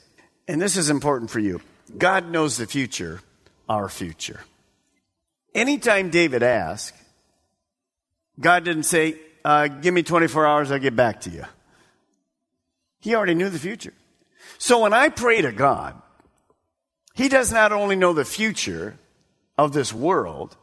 And 0.47 0.59
this 0.59 0.75
is 0.75 0.89
important 0.89 1.29
for 1.29 1.39
you. 1.39 1.61
God 1.95 2.27
knows 2.27 2.57
the 2.57 2.65
future, 2.65 3.21
our 3.69 3.87
future. 3.87 4.41
Anytime 5.53 6.09
David 6.09 6.41
asked, 6.41 6.95
God 8.39 8.63
didn't 8.63 8.83
say, 8.83 9.15
uh, 9.45 9.67
Give 9.67 9.93
me 9.93 10.01
24 10.01 10.47
hours, 10.47 10.71
I'll 10.71 10.79
get 10.79 10.95
back 10.95 11.21
to 11.21 11.29
you. 11.29 11.43
He 12.99 13.15
already 13.15 13.35
knew 13.35 13.49
the 13.49 13.59
future. 13.59 13.93
So 14.57 14.81
when 14.81 14.93
I 14.93 15.09
pray 15.09 15.41
to 15.41 15.51
God, 15.51 16.01
he 17.13 17.29
does 17.29 17.51
not 17.51 17.71
only 17.71 17.95
know 17.95 18.13
the 18.13 18.25
future 18.25 18.97
of 19.57 19.73
this 19.73 19.93
world, 19.93 20.55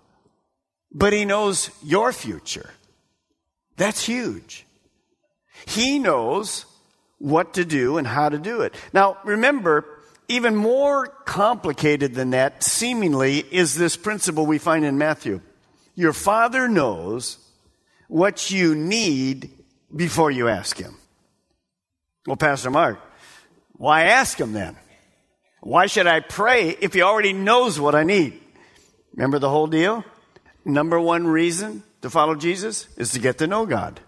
but 0.92 1.12
he 1.12 1.24
knows 1.24 1.70
your 1.82 2.12
future. 2.12 2.70
That's 3.76 4.04
huge. 4.04 4.66
He 5.66 5.98
knows 5.98 6.64
what 7.18 7.54
to 7.54 7.64
do 7.64 7.98
and 7.98 8.06
how 8.06 8.28
to 8.28 8.38
do 8.38 8.62
it. 8.62 8.74
Now, 8.92 9.18
remember, 9.24 9.84
even 10.28 10.56
more 10.56 11.06
complicated 11.06 12.14
than 12.14 12.30
that, 12.30 12.62
seemingly, 12.62 13.38
is 13.38 13.74
this 13.74 13.96
principle 13.96 14.46
we 14.46 14.58
find 14.58 14.84
in 14.84 14.98
Matthew. 14.98 15.40
Your 15.94 16.12
father 16.12 16.68
knows 16.68 17.38
what 18.08 18.50
you 18.50 18.74
need 18.74 19.50
before 19.94 20.30
you 20.30 20.48
ask 20.48 20.76
him. 20.76 20.96
Well, 22.26 22.36
Pastor 22.36 22.70
Mark, 22.70 23.00
why 23.74 24.04
ask 24.04 24.38
him 24.38 24.52
then? 24.52 24.76
Why 25.60 25.86
should 25.86 26.06
I 26.06 26.20
pray 26.20 26.70
if 26.70 26.94
he 26.94 27.02
already 27.02 27.32
knows 27.32 27.78
what 27.78 27.94
I 27.94 28.02
need? 28.04 28.40
Remember 29.14 29.38
the 29.38 29.50
whole 29.50 29.66
deal? 29.66 30.04
Number 30.64 31.00
one 31.00 31.26
reason 31.26 31.82
to 32.02 32.10
follow 32.10 32.34
Jesus 32.34 32.88
is 32.96 33.12
to 33.12 33.18
get 33.18 33.38
to 33.38 33.46
know 33.46 33.66
God. 33.66 34.00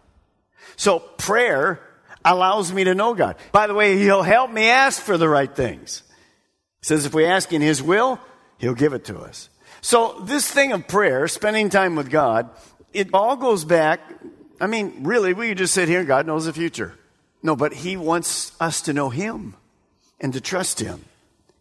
So 0.77 0.99
prayer 0.99 1.81
allows 2.25 2.73
me 2.73 2.85
to 2.85 2.95
know 2.95 3.15
God. 3.15 3.37
By 3.53 3.67
the 3.67 3.75
way, 3.75 3.99
he'll 3.99 4.23
help 4.23 4.51
me 4.51 4.69
ask 4.69 5.01
for 5.01 5.17
the 5.17 5.29
right 5.29 5.55
things. 5.55 6.03
He 6.81 6.87
says 6.87 7.07
if 7.07 7.15
we 7.15 7.25
ask 7.25 7.53
in 7.53 7.63
his 7.63 7.83
will, 7.83 8.21
he'll 8.59 8.75
give 8.75 8.93
it 8.93 9.05
to 9.07 9.19
us. 9.19 9.49
So 9.81 10.21
this 10.25 10.51
thing 10.51 10.73
of 10.73 10.89
prayer, 10.89 11.29
spending 11.29 11.71
time 11.71 11.97
with 11.97 12.11
God, 12.11 12.51
it 12.93 13.11
all 13.15 13.37
goes 13.37 13.65
back. 13.65 14.01
I 14.61 14.67
mean, 14.67 15.05
really, 15.05 15.35
we 15.35 15.55
just 15.55 15.75
sit 15.75 15.89
here, 15.89 16.01
and 16.01 16.09
God 16.09 16.27
knows 16.27 16.47
the 16.47 16.53
future. 16.53 16.95
No, 17.43 17.57
but 17.57 17.73
he 17.73 17.97
wants 17.97 18.53
us 18.61 18.83
to 18.83 18.93
know 18.93 19.11
him 19.11 19.55
and 20.21 20.33
to 20.33 20.41
trust 20.41 20.81
him. 20.81 21.05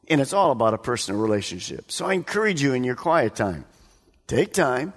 And 0.10 0.22
it's 0.22 0.34
all 0.34 0.52
about 0.52 0.74
a 0.74 0.78
personal 0.78 1.22
relationship. 1.22 1.92
So 1.92 2.06
I 2.06 2.14
encourage 2.14 2.62
you 2.62 2.74
in 2.74 2.84
your 2.84 2.96
quiet 2.96 3.36
time, 3.36 3.66
take 4.26 4.54
time, 4.54 4.94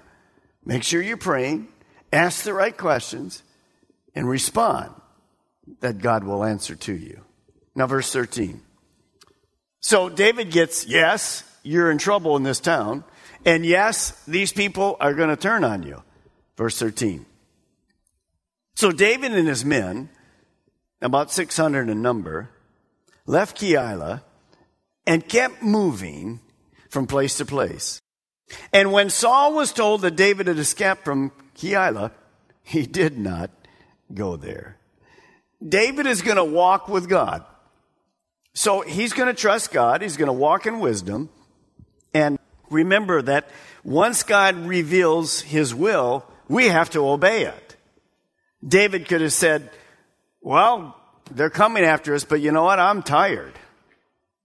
make 0.64 0.82
sure 0.82 1.02
you're 1.02 1.16
praying, 1.16 1.68
ask 2.12 2.44
the 2.44 2.54
right 2.54 2.76
questions, 2.76 3.42
and 4.14 4.28
respond 4.28 4.92
that 5.80 5.98
God 5.98 6.24
will 6.24 6.44
answer 6.44 6.74
to 6.74 6.94
you. 6.94 7.22
Now, 7.74 7.86
verse 7.86 8.12
13. 8.12 8.60
So 9.80 10.08
David 10.08 10.50
gets, 10.50 10.86
yes, 10.86 11.44
you're 11.62 11.90
in 11.90 11.98
trouble 11.98 12.36
in 12.36 12.42
this 12.42 12.60
town, 12.60 13.04
and 13.44 13.64
yes, 13.64 14.10
these 14.26 14.52
people 14.52 14.96
are 15.00 15.14
going 15.14 15.30
to 15.30 15.36
turn 15.36 15.64
on 15.64 15.82
you. 15.82 16.02
Verse 16.56 16.78
13. 16.78 17.24
So 18.74 18.92
David 18.92 19.32
and 19.32 19.48
his 19.48 19.64
men, 19.64 20.10
about 21.02 21.32
600 21.32 21.88
in 21.88 22.02
number, 22.02 22.50
left 23.26 23.58
Keilah 23.58 24.22
and 25.06 25.26
kept 25.26 25.62
moving 25.62 26.40
from 26.88 27.06
place 27.06 27.36
to 27.38 27.44
place. 27.44 28.00
And 28.72 28.92
when 28.92 29.10
Saul 29.10 29.54
was 29.54 29.72
told 29.72 30.02
that 30.02 30.16
David 30.16 30.48
had 30.48 30.58
escaped 30.58 31.04
from 31.04 31.32
Keilah, 31.56 32.12
he 32.62 32.86
did 32.86 33.18
not 33.18 33.50
go 34.12 34.36
there. 34.36 34.76
David 35.66 36.06
is 36.06 36.22
going 36.22 36.36
to 36.36 36.44
walk 36.44 36.88
with 36.88 37.08
God. 37.08 37.44
So 38.54 38.80
he's 38.80 39.12
going 39.12 39.28
to 39.28 39.34
trust 39.34 39.72
God. 39.72 40.02
He's 40.02 40.16
going 40.16 40.28
to 40.28 40.32
walk 40.32 40.66
in 40.66 40.80
wisdom. 40.80 41.28
And 42.12 42.38
remember 42.70 43.22
that 43.22 43.48
once 43.84 44.22
God 44.22 44.56
reveals 44.56 45.40
his 45.40 45.74
will, 45.74 46.24
we 46.48 46.66
have 46.66 46.90
to 46.90 47.06
obey 47.06 47.44
it. 47.44 47.76
David 48.66 49.06
could 49.08 49.20
have 49.20 49.32
said, 49.32 49.70
well, 50.40 50.96
they're 51.30 51.50
coming 51.50 51.84
after 51.84 52.14
us, 52.14 52.24
but 52.24 52.40
you 52.40 52.52
know 52.52 52.64
what? 52.64 52.78
I'm 52.78 53.02
tired. 53.02 53.52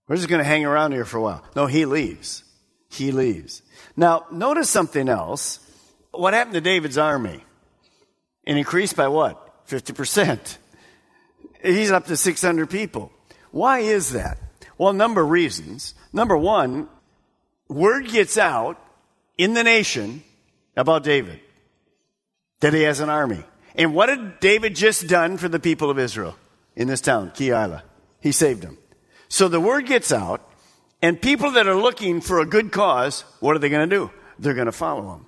We're 0.07 0.17
just 0.17 0.29
going 0.29 0.39
to 0.39 0.47
hang 0.47 0.65
around 0.65 0.91
here 0.91 1.05
for 1.05 1.17
a 1.17 1.21
while. 1.21 1.43
No, 1.55 1.65
he 1.65 1.85
leaves. 1.85 2.43
He 2.89 3.11
leaves. 3.11 3.61
Now, 3.97 4.25
notice 4.31 4.69
something 4.69 5.09
else. 5.09 5.59
What 6.11 6.33
happened 6.33 6.53
to 6.53 6.61
David's 6.61 6.97
army? 6.97 7.43
It 8.43 8.57
increased 8.57 8.95
by 8.95 9.07
what? 9.07 9.67
50%. 9.67 10.57
He's 11.63 11.91
up 11.91 12.05
to 12.07 12.17
600 12.17 12.69
people. 12.69 13.11
Why 13.51 13.79
is 13.79 14.11
that? 14.11 14.37
Well, 14.77 14.89
a 14.89 14.93
number 14.93 15.21
of 15.21 15.29
reasons. 15.29 15.95
Number 16.13 16.37
one, 16.37 16.87
word 17.67 18.07
gets 18.07 18.37
out 18.37 18.79
in 19.37 19.53
the 19.53 19.63
nation 19.63 20.23
about 20.75 21.03
David 21.03 21.39
that 22.59 22.73
he 22.73 22.83
has 22.83 22.99
an 22.99 23.09
army. 23.09 23.43
And 23.77 23.93
what 23.93 24.09
had 24.09 24.39
David 24.39 24.75
just 24.75 25.07
done 25.07 25.37
for 25.37 25.49
the 25.49 25.59
people 25.59 25.89
of 25.89 25.99
Israel 25.99 26.35
in 26.75 26.87
this 26.87 27.01
town, 27.01 27.31
Keilah? 27.31 27.81
He 28.21 28.31
saved 28.31 28.61
them. 28.61 28.77
So 29.27 29.47
the 29.47 29.59
word 29.59 29.85
gets 29.85 30.11
out, 30.11 30.49
and 31.01 31.21
people 31.21 31.51
that 31.51 31.67
are 31.67 31.75
looking 31.75 32.21
for 32.21 32.39
a 32.39 32.45
good 32.45 32.71
cause, 32.71 33.21
what 33.39 33.55
are 33.55 33.59
they 33.59 33.69
going 33.69 33.89
to 33.89 33.95
do? 33.95 34.11
They're 34.39 34.53
going 34.53 34.65
to 34.67 34.71
follow 34.71 35.15
him. 35.15 35.25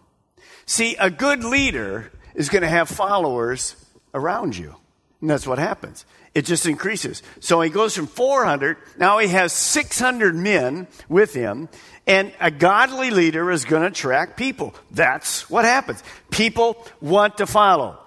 See, 0.66 0.96
a 0.96 1.10
good 1.10 1.44
leader 1.44 2.12
is 2.36 2.50
going 2.50 2.62
to 2.62 2.70
have 2.70 2.90
followers 2.90 3.76
around 4.14 4.58
you. 4.58 4.76
And 5.22 5.30
that's 5.30 5.48
what 5.48 5.58
happens. 5.58 6.06
It 6.36 6.46
just 6.46 6.68
increases. 6.68 7.24
So 7.40 7.62
he 7.62 7.70
goes 7.70 7.96
from 7.96 8.06
400, 8.06 8.78
now 9.00 9.18
he 9.18 9.28
has 9.30 9.54
600 9.54 10.36
men 10.36 10.88
with 11.10 11.34
him, 11.34 11.70
and 12.06 12.32
a 12.40 12.52
godly 12.52 13.10
leader 13.10 13.50
is 13.50 13.66
going 13.66 13.82
to 13.82 13.88
attract 13.88 14.38
people. 14.38 14.76
That's 14.92 15.50
what 15.50 15.66
happens. 15.66 16.04
People 16.30 16.86
want 17.02 17.38
to 17.38 17.48
follow. 17.48 17.98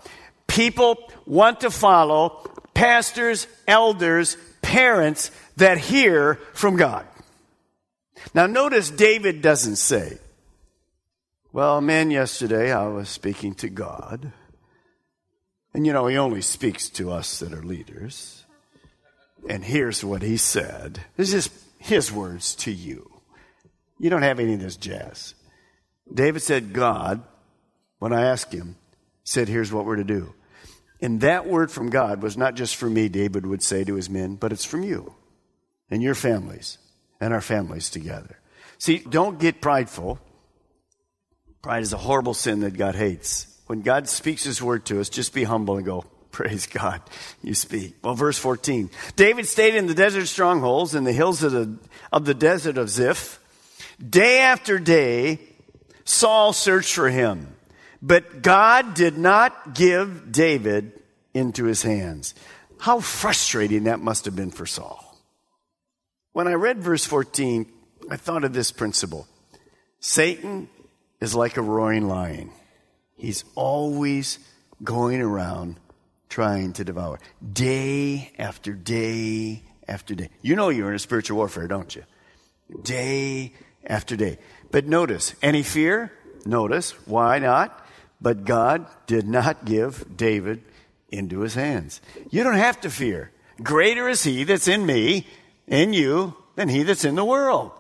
People 0.50 0.99
want 1.26 1.61
to 1.61 1.71
follow 1.71 2.45
pastors, 2.75 3.47
elders, 3.69 4.37
parents 4.62 5.30
that 5.57 5.78
hear 5.78 6.40
from 6.54 6.76
God. 6.76 7.07
Now 8.35 8.47
notice 8.47 8.90
David 8.90 9.42
doesn't 9.42 9.76
say, 9.76 10.19
well, 11.52 11.80
man, 11.80 12.11
yesterday 12.11 12.73
I 12.73 12.88
was 12.88 13.09
speaking 13.09 13.54
to 13.57 13.69
God. 13.69 14.33
And 15.73 15.87
you 15.87 15.92
know, 15.92 16.09
he 16.09 16.19
only 16.19 16.42
speaks 16.42 16.88
to 16.90 17.12
us 17.12 17.38
that 17.38 17.52
are 17.52 17.62
leaders. 17.62 18.45
And 19.49 19.64
here's 19.64 20.04
what 20.04 20.23
he 20.23 20.37
said. 20.37 21.00
This 21.16 21.33
is 21.33 21.49
his 21.78 22.11
words 22.11 22.57
to 22.57 22.73
you. 22.73 23.09
You 24.00 24.11
don't 24.11 24.23
have 24.23 24.40
any 24.40 24.54
of 24.54 24.61
this 24.61 24.76
jazz. 24.76 25.35
David 26.12 26.42
said, 26.42 26.73
God, 26.73 27.23
when 28.00 28.12
I 28.12 28.25
asked 28.25 28.52
him, 28.52 28.75
said, 29.23 29.47
here's 29.49 29.73
what 29.73 29.85
we're 29.85 29.95
to 29.97 30.04
do. 30.04 30.35
And 31.02 31.21
that 31.23 31.47
word 31.47 31.71
from 31.71 31.90
God 31.90 32.23
was 32.23 32.37
not 32.37 32.54
just 32.54 32.76
for 32.76 32.88
me, 32.88 33.09
David 33.09 33.47
would 33.47 33.62
say 33.62 33.85
to 33.85 33.95
his 33.95 34.11
men, 34.11 34.35
but 34.35 34.52
it's 34.52 34.64
from 34.64 34.83
you 34.83 35.14
and 35.90 36.02
your 36.02 36.14
families 36.14 36.78
and 37.21 37.33
our 37.33 37.40
families 37.40 37.90
together. 37.90 38.38
See, 38.78 38.99
don't 38.99 39.38
get 39.38 39.61
prideful. 39.61 40.19
Pride 41.62 41.83
is 41.83 41.92
a 41.92 41.99
horrible 41.99 42.35
sin 42.35 42.61
that 42.61 42.76
God 42.76 42.95
hates. 42.95 43.47
When 43.66 43.83
God 43.83 44.09
speaks 44.09 44.45
his 44.45 44.62
word 44.62 44.87
to 44.87 45.00
us, 45.00 45.09
just 45.09 45.35
be 45.35 45.45
humble 45.45 45.76
and 45.76 45.87
go, 45.87 46.04
Praise 46.30 46.67
God, 46.67 47.02
you 47.43 47.54
speak. 47.54 47.97
Well, 48.02 48.15
verse 48.15 48.39
14. 48.39 48.89
David 49.17 49.47
stayed 49.47 49.75
in 49.75 49.86
the 49.86 49.95
desert 49.95 50.26
strongholds 50.26 50.95
in 50.95 51.04
the 51.04 51.13
hills 51.13 51.43
of 51.43 51.52
the, 51.52 51.76
of 52.13 52.25
the 52.25 52.34
desert 52.34 52.78
of 52.78 52.89
Ziph. 52.89 53.41
Day 53.99 54.41
after 54.41 54.78
day, 54.78 55.41
Saul 56.04 56.52
searched 56.52 56.95
for 56.95 57.10
him. 57.10 57.49
But 58.02 58.43
God 58.43 58.95
did 58.95 59.19
not 59.19 59.75
give 59.75 60.32
David 60.32 60.93
into 61.34 61.65
his 61.65 61.82
hands. 61.82 62.34
How 62.78 63.00
frustrating 63.00 63.84
that 63.84 64.00
must 64.00 64.25
have 64.25 64.34
been 64.34 64.50
for 64.50 64.67
Saul. 64.67 65.04
When 66.32 66.49
I 66.49 66.54
read 66.54 66.78
verse 66.78 67.04
14, 67.04 67.67
I 68.10 68.17
thought 68.17 68.45
of 68.45 68.52
this 68.52 68.73
principle 68.73 69.26
Satan 70.00 70.69
is 71.21 71.34
like 71.34 71.56
a 71.56 71.63
roaring 71.63 72.08
lion, 72.08 72.50
he's 73.17 73.45
always 73.54 74.39
going 74.82 75.21
around 75.21 75.76
trying 76.30 76.73
to 76.73 76.84
devour 76.84 77.19
day 77.52 78.32
after 78.39 78.73
day 78.73 79.63
after 79.86 80.15
day. 80.15 80.30
You 80.41 80.56
know 80.56 80.71
you're 80.71 80.89
in 80.89 80.95
a 80.95 81.00
spiritual 81.00 81.36
warfare, 81.36 81.69
don't 81.69 81.95
you? 81.95 82.04
Day 82.82 83.52
after 83.84 84.17
day. 84.17 84.39
But 84.71 84.86
notice, 84.86 85.34
any 85.43 85.63
fear? 85.63 86.13
Notice, 86.47 86.93
why 87.06 87.41
not? 87.41 87.86
But 88.21 88.45
God 88.45 88.87
did 89.06 89.26
not 89.26 89.65
give 89.65 90.17
David 90.17 90.63
into 91.09 91.41
his 91.41 91.54
hands. 91.54 92.00
You 92.30 92.45
don't 92.45 92.54
have 92.54 92.80
to 92.83 92.91
fear. 92.91 93.33
Greater 93.63 94.09
is 94.09 94.23
he 94.23 94.45
that's 94.45 94.69
in 94.69 94.85
me, 94.85 95.26
in 95.67 95.93
you, 95.93 96.37
than 96.56 96.69
he 96.69 96.83
that's 96.83 97.04
in 97.04 97.15
the 97.15 97.25
world. 97.25 97.73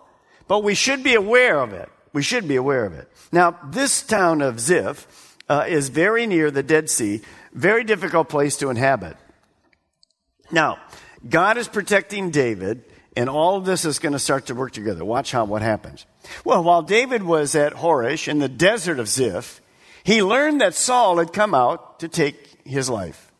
But 0.48 0.64
we 0.64 0.74
should 0.74 1.02
be 1.02 1.14
aware 1.14 1.60
of 1.60 1.72
it. 1.72 1.88
We 2.12 2.22
should 2.22 2.48
be 2.48 2.56
aware 2.56 2.84
of 2.84 2.92
it. 2.92 3.10
Now, 3.30 3.58
this 3.70 4.02
town 4.02 4.42
of 4.42 4.58
Ziph 4.58 5.36
uh, 5.48 5.66
is 5.68 5.88
very 5.88 6.26
near 6.26 6.50
the 6.50 6.62
Dead 6.62 6.90
Sea, 6.90 7.20
very 7.52 7.84
difficult 7.84 8.28
place 8.28 8.56
to 8.58 8.70
inhabit. 8.70 9.16
Now, 10.50 10.78
God 11.28 11.58
is 11.58 11.68
protecting 11.68 12.30
David, 12.30 12.82
and 13.16 13.28
all 13.28 13.56
of 13.56 13.64
this 13.64 13.84
is 13.84 13.98
going 13.98 14.12
to 14.14 14.18
start 14.18 14.46
to 14.46 14.54
work 14.54 14.72
together. 14.72 15.04
Watch 15.04 15.30
how 15.30 15.44
what 15.44 15.62
happens. 15.62 16.06
Well, 16.44 16.64
while 16.64 16.82
David 16.82 17.22
was 17.22 17.54
at 17.54 17.74
Horesh 17.74 18.26
in 18.26 18.38
the 18.38 18.48
desert 18.48 18.98
of 18.98 19.08
Ziph, 19.08 19.60
he 20.10 20.24
learned 20.24 20.60
that 20.60 20.74
Saul 20.74 21.18
had 21.18 21.32
come 21.32 21.54
out 21.54 22.00
to 22.00 22.08
take 22.08 22.58
his 22.64 22.90
life. 22.90 23.30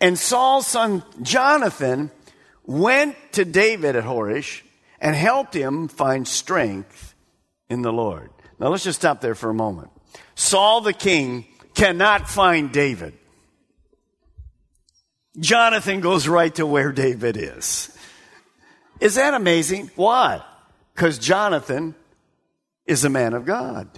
And 0.00 0.16
Saul's 0.16 0.64
son 0.64 1.02
Jonathan 1.22 2.12
went 2.64 3.16
to 3.32 3.44
David 3.44 3.96
at 3.96 4.04
Horesh 4.04 4.62
and 5.00 5.16
helped 5.16 5.54
him 5.54 5.88
find 5.88 6.28
strength 6.28 7.16
in 7.68 7.82
the 7.82 7.92
Lord. 7.92 8.30
Now 8.60 8.68
let's 8.68 8.84
just 8.84 9.00
stop 9.00 9.20
there 9.22 9.34
for 9.34 9.50
a 9.50 9.54
moment. 9.54 9.90
Saul 10.36 10.82
the 10.82 10.92
king 10.92 11.46
cannot 11.74 12.28
find 12.28 12.70
David. 12.70 13.14
Jonathan 15.40 16.00
goes 16.00 16.28
right 16.28 16.54
to 16.54 16.64
where 16.64 16.92
David 16.92 17.36
is. 17.36 17.90
Is 19.00 19.16
that 19.16 19.34
amazing? 19.34 19.90
Why? 19.96 20.44
Because 20.94 21.18
Jonathan 21.18 21.96
is 22.86 23.04
a 23.04 23.10
man 23.10 23.34
of 23.34 23.44
God. 23.44 23.88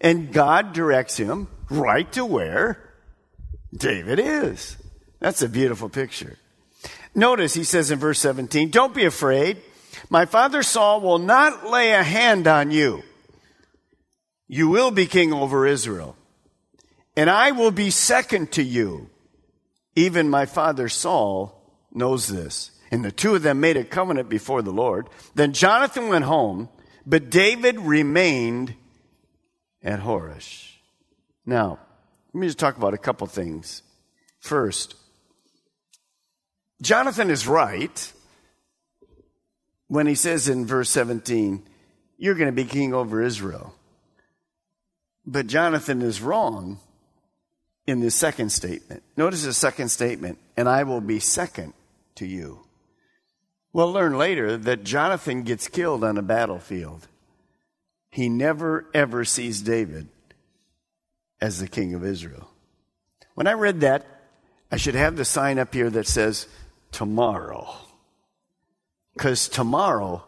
And 0.00 0.32
God 0.32 0.72
directs 0.72 1.16
him 1.16 1.48
right 1.68 2.10
to 2.12 2.24
where 2.24 2.92
David 3.76 4.18
is. 4.18 4.76
That's 5.20 5.42
a 5.42 5.48
beautiful 5.48 5.88
picture. 5.88 6.38
Notice 7.14 7.54
he 7.54 7.64
says 7.64 7.90
in 7.90 7.98
verse 7.98 8.20
17, 8.20 8.70
Don't 8.70 8.94
be 8.94 9.04
afraid. 9.04 9.58
My 10.10 10.24
father 10.24 10.62
Saul 10.62 11.00
will 11.00 11.18
not 11.18 11.68
lay 11.68 11.92
a 11.92 12.02
hand 12.02 12.46
on 12.46 12.70
you. 12.70 13.02
You 14.46 14.68
will 14.68 14.90
be 14.90 15.06
king 15.06 15.32
over 15.32 15.66
Israel. 15.66 16.16
And 17.16 17.28
I 17.28 17.50
will 17.50 17.72
be 17.72 17.90
second 17.90 18.52
to 18.52 18.62
you. 18.62 19.10
Even 19.96 20.30
my 20.30 20.46
father 20.46 20.88
Saul 20.88 21.60
knows 21.92 22.28
this. 22.28 22.70
And 22.90 23.04
the 23.04 23.12
two 23.12 23.34
of 23.34 23.42
them 23.42 23.60
made 23.60 23.76
a 23.76 23.84
covenant 23.84 24.28
before 24.28 24.62
the 24.62 24.70
Lord. 24.70 25.08
Then 25.34 25.52
Jonathan 25.52 26.08
went 26.08 26.24
home, 26.24 26.68
but 27.04 27.30
David 27.30 27.80
remained 27.80 28.74
at 29.82 30.00
Horesh. 30.00 30.72
Now, 31.46 31.78
let 32.32 32.40
me 32.40 32.46
just 32.46 32.58
talk 32.58 32.76
about 32.76 32.94
a 32.94 32.98
couple 32.98 33.26
things. 33.26 33.82
First, 34.40 34.94
Jonathan 36.82 37.30
is 37.30 37.46
right 37.46 38.12
when 39.88 40.06
he 40.06 40.14
says 40.14 40.48
in 40.48 40.66
verse 40.66 40.90
17, 40.90 41.66
You're 42.18 42.34
going 42.34 42.48
to 42.48 42.52
be 42.52 42.64
king 42.64 42.94
over 42.94 43.22
Israel. 43.22 43.74
But 45.26 45.46
Jonathan 45.46 46.02
is 46.02 46.22
wrong 46.22 46.78
in 47.86 48.00
the 48.00 48.10
second 48.10 48.50
statement. 48.50 49.02
Notice 49.16 49.44
the 49.44 49.52
second 49.52 49.88
statement, 49.88 50.38
and 50.56 50.68
I 50.68 50.84
will 50.84 51.00
be 51.00 51.20
second 51.20 51.72
to 52.16 52.26
you. 52.26 52.60
We'll 53.72 53.92
learn 53.92 54.16
later 54.16 54.56
that 54.56 54.84
Jonathan 54.84 55.42
gets 55.42 55.68
killed 55.68 56.04
on 56.04 56.16
a 56.18 56.22
battlefield. 56.22 57.06
He 58.10 58.28
never, 58.28 58.86
ever 58.94 59.24
sees 59.24 59.60
David 59.60 60.08
as 61.40 61.60
the 61.60 61.68
king 61.68 61.94
of 61.94 62.04
Israel. 62.04 62.48
When 63.34 63.46
I 63.46 63.52
read 63.52 63.80
that, 63.80 64.06
I 64.70 64.76
should 64.76 64.94
have 64.94 65.16
the 65.16 65.24
sign 65.24 65.58
up 65.58 65.72
here 65.72 65.90
that 65.90 66.06
says, 66.06 66.46
tomorrow. 66.90 67.74
Because 69.14 69.48
tomorrow, 69.48 70.24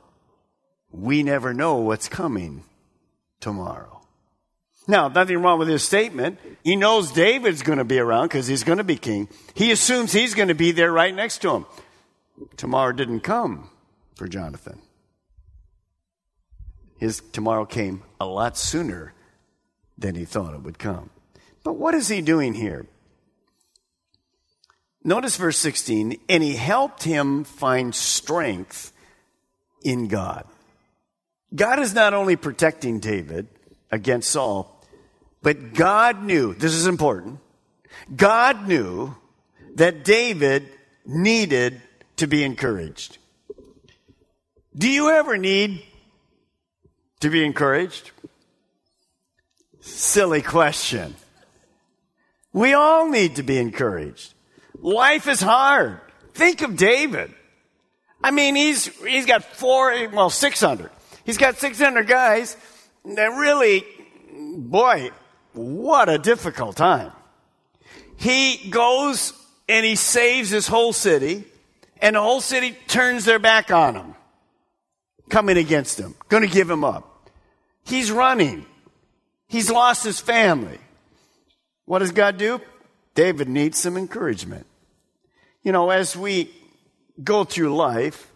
we 0.91 1.23
never 1.23 1.55
know 1.55 1.77
what's 1.77 2.09
coming 2.09 2.65
tomorrow. 3.41 4.01
Now, 4.89 5.09
nothing 5.09 5.39
wrong 5.39 5.59
with 5.59 5.69
his 5.69 5.83
statement. 5.83 6.39
He 6.65 6.75
knows 6.75 7.13
David's 7.13 7.63
going 7.63 7.79
to 7.79 7.85
be 7.85 7.99
around 7.99 8.29
because 8.29 8.47
he's 8.47 8.65
going 8.65 8.79
to 8.79 8.85
be 8.85 8.97
king. 8.97 9.29
He 9.55 9.71
assumes 9.71 10.13
he's 10.13 10.35
going 10.35 10.49
to 10.49 10.55
be 10.55 10.73
there 10.73 10.91
right 10.91 11.15
next 11.15 11.39
to 11.43 11.51
him. 11.51 11.67
Tomorrow 12.57 12.93
didn't 12.93 13.21
come 13.21 13.71
for 14.15 14.27
Jonathan. 14.27 14.81
His 17.01 17.23
tomorrow 17.33 17.65
came 17.65 18.03
a 18.21 18.27
lot 18.27 18.59
sooner 18.59 19.15
than 19.97 20.15
he 20.15 20.27
thought 20.27 20.53
it 20.53 20.63
would 20.63 20.79
come. 20.79 21.09
But 21.65 21.77
what 21.77 21.95
is 21.95 22.09
he 22.09 22.21
doing 22.21 22.53
here? 22.53 22.87
Notice 25.03 25.37
verse 25.37 25.57
16, 25.57 26.21
and 26.29 26.43
he 26.43 26.57
helped 26.57 27.05
him 27.05 27.45
find 27.45 27.95
strength 27.95 28.93
in 29.83 30.09
God. 30.09 30.45
God 31.55 31.79
is 31.79 31.95
not 31.95 32.13
only 32.13 32.37
protecting 32.37 33.01
David 33.01 33.49
against 33.91 34.31
Saul, 34.31 34.79
but 35.41 35.73
God 35.73 36.23
knew, 36.23 36.53
this 36.53 36.75
is 36.75 36.87
important, 36.87 37.39
God 38.15 38.69
knew 38.69 39.17
that 39.77 40.05
David 40.05 40.69
needed 41.07 41.81
to 42.17 42.27
be 42.27 42.45
encouraged. 42.45 43.17
Do 44.77 44.87
you 44.87 45.09
ever 45.09 45.39
need 45.39 45.83
to 47.21 47.31
be 47.31 47.45
encouraged? 47.45 48.11
Silly 49.81 50.43
question. 50.43 51.15
We 52.53 52.73
all 52.73 53.09
need 53.09 53.37
to 53.37 53.43
be 53.43 53.59
encouraged. 53.59 54.35
Life 54.79 55.29
is 55.29 55.41
hard. 55.41 56.01
Think 56.35 56.63
of 56.63 56.77
David. 56.77 57.33
I 58.23 58.31
mean, 58.31 58.55
he's, 58.55 58.87
he's 59.05 59.27
got 59.27 59.45
four, 59.45 60.09
well, 60.09 60.31
600. 60.31 60.91
He's 61.25 61.39
got 61.39 61.59
600 61.59 62.07
guys 62.07 62.57
that 63.05 63.29
really, 63.29 63.85
boy, 64.33 65.11
what 65.53 66.09
a 66.09 66.19
difficult 66.19 66.77
time. 66.77 67.13
He 68.17 68.69
goes 68.69 69.33
and 69.69 69.87
he 69.87 69.95
saves 69.95 70.51
his 70.51 70.67
whole 70.67 70.93
city, 70.93 71.45
and 72.03 72.17
the 72.17 72.21
whole 72.21 72.41
city 72.41 72.77
turns 72.89 73.25
their 73.25 73.39
back 73.39 73.71
on 73.71 73.95
him, 73.95 74.15
coming 75.29 75.57
against 75.57 75.99
him, 75.99 76.15
going 76.29 76.43
to 76.43 76.49
give 76.49 76.69
him 76.69 76.85
up. 76.85 77.10
He's 77.85 78.11
running. 78.11 78.67
He's 79.49 79.71
lost 79.71 80.05
his 80.05 80.21
family. 80.21 80.79
What 81.85 82.01
does 82.01 82.13
God 82.13 82.37
do? 82.37 82.61
David 83.15 83.49
needs 83.49 83.79
some 83.79 83.97
encouragement. 83.97 84.67
You 85.63 85.73
know, 85.73 85.91
as 85.91 86.17
we 86.17 86.51
go 87.23 87.45
through 87.45 87.75
life, 87.75 88.33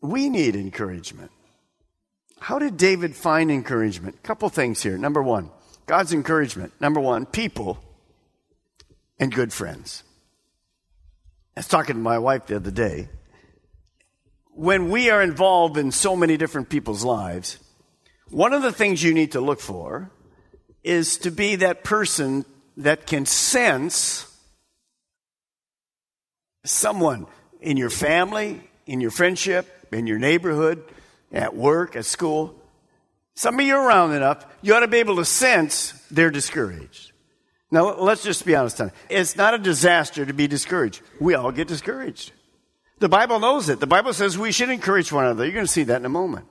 we 0.00 0.28
need 0.28 0.56
encouragement. 0.56 1.30
How 2.40 2.58
did 2.58 2.76
David 2.76 3.14
find 3.14 3.50
encouragement? 3.50 4.22
Couple 4.22 4.48
things 4.48 4.82
here. 4.82 4.98
Number 4.98 5.22
one, 5.22 5.50
God's 5.86 6.12
encouragement. 6.12 6.72
Number 6.80 6.98
one, 6.98 7.26
people 7.26 7.78
and 9.20 9.32
good 9.32 9.52
friends. 9.52 10.02
I 11.56 11.60
was 11.60 11.68
talking 11.68 11.94
to 11.94 12.00
my 12.02 12.18
wife 12.18 12.46
the 12.46 12.56
other 12.56 12.70
day. 12.70 13.08
When 14.54 14.90
we 14.90 15.10
are 15.10 15.22
involved 15.22 15.76
in 15.76 15.92
so 15.92 16.16
many 16.16 16.36
different 16.36 16.68
people's 16.68 17.04
lives, 17.04 17.58
one 18.32 18.54
of 18.54 18.62
the 18.62 18.72
things 18.72 19.02
you 19.02 19.12
need 19.12 19.32
to 19.32 19.40
look 19.40 19.60
for 19.60 20.10
is 20.82 21.18
to 21.18 21.30
be 21.30 21.56
that 21.56 21.84
person 21.84 22.44
that 22.78 23.06
can 23.06 23.26
sense 23.26 24.26
someone 26.64 27.26
in 27.60 27.76
your 27.76 27.90
family, 27.90 28.62
in 28.86 29.00
your 29.00 29.10
friendship, 29.10 29.86
in 29.92 30.06
your 30.06 30.18
neighborhood, 30.18 30.82
at 31.30 31.54
work, 31.54 31.94
at 31.94 32.06
school. 32.06 32.58
Some 33.34 33.60
of 33.60 33.66
you 33.66 33.76
are 33.76 33.86
around 33.86 34.12
enough, 34.12 34.44
you 34.62 34.74
ought 34.74 34.80
to 34.80 34.88
be 34.88 34.98
able 34.98 35.16
to 35.16 35.24
sense 35.24 35.92
they're 36.10 36.30
discouraged. 36.30 37.12
Now, 37.70 37.94
let's 37.94 38.22
just 38.22 38.44
be 38.44 38.54
honest. 38.54 38.80
It's 39.08 39.36
not 39.36 39.54
a 39.54 39.58
disaster 39.58 40.26
to 40.26 40.32
be 40.32 40.46
discouraged. 40.46 41.00
We 41.20 41.34
all 41.34 41.52
get 41.52 41.68
discouraged. 41.68 42.32
The 42.98 43.08
Bible 43.08 43.40
knows 43.40 43.68
it. 43.68 43.80
The 43.80 43.86
Bible 43.86 44.12
says 44.12 44.38
we 44.38 44.52
should 44.52 44.70
encourage 44.70 45.10
one 45.10 45.24
another. 45.24 45.44
You're 45.44 45.54
going 45.54 45.66
to 45.66 45.72
see 45.72 45.84
that 45.84 45.96
in 45.96 46.04
a 46.04 46.10
moment. 46.10 46.46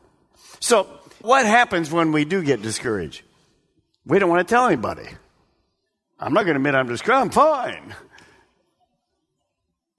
So, 0.60 0.88
what 1.22 1.46
happens 1.46 1.92
when 1.92 2.12
we 2.12 2.26
do 2.26 2.44
get 2.44 2.62
discouraged? 2.62 3.24
We 4.06 4.20
don't 4.20 4.30
want 4.30 4.48
to 4.48 4.52
tell 4.52 4.68
anybody. 4.68 5.08
I'm 6.20 6.34
not 6.34 6.44
going 6.44 6.56
to 6.56 6.60
admit 6.60 6.76
I'm 6.76 6.88
discouraged. 6.88 7.22
I'm 7.22 7.30
fine. 7.30 7.96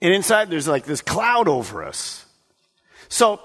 And 0.01 0.13
inside 0.13 0.51
there's 0.51 0.69
like 0.69 0.85
this 0.85 1.01
cloud 1.01 1.49
over 1.49 1.85
us. 1.85 2.27
So, 3.09 3.41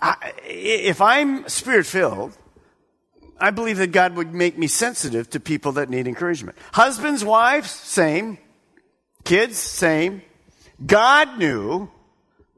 I, 0.00 0.32
if 0.46 1.00
I'm 1.00 1.48
spirit 1.48 1.86
filled, 1.86 2.36
I 3.38 3.50
believe 3.50 3.78
that 3.78 3.92
God 3.92 4.16
would 4.16 4.34
make 4.34 4.58
me 4.58 4.66
sensitive 4.66 5.30
to 5.30 5.40
people 5.40 5.72
that 5.72 5.88
need 5.88 6.06
encouragement. 6.06 6.58
Husbands, 6.72 7.24
wives, 7.24 7.70
same. 7.70 8.38
Kids, 9.24 9.56
same. 9.56 10.22
God 10.84 11.38
knew 11.38 11.90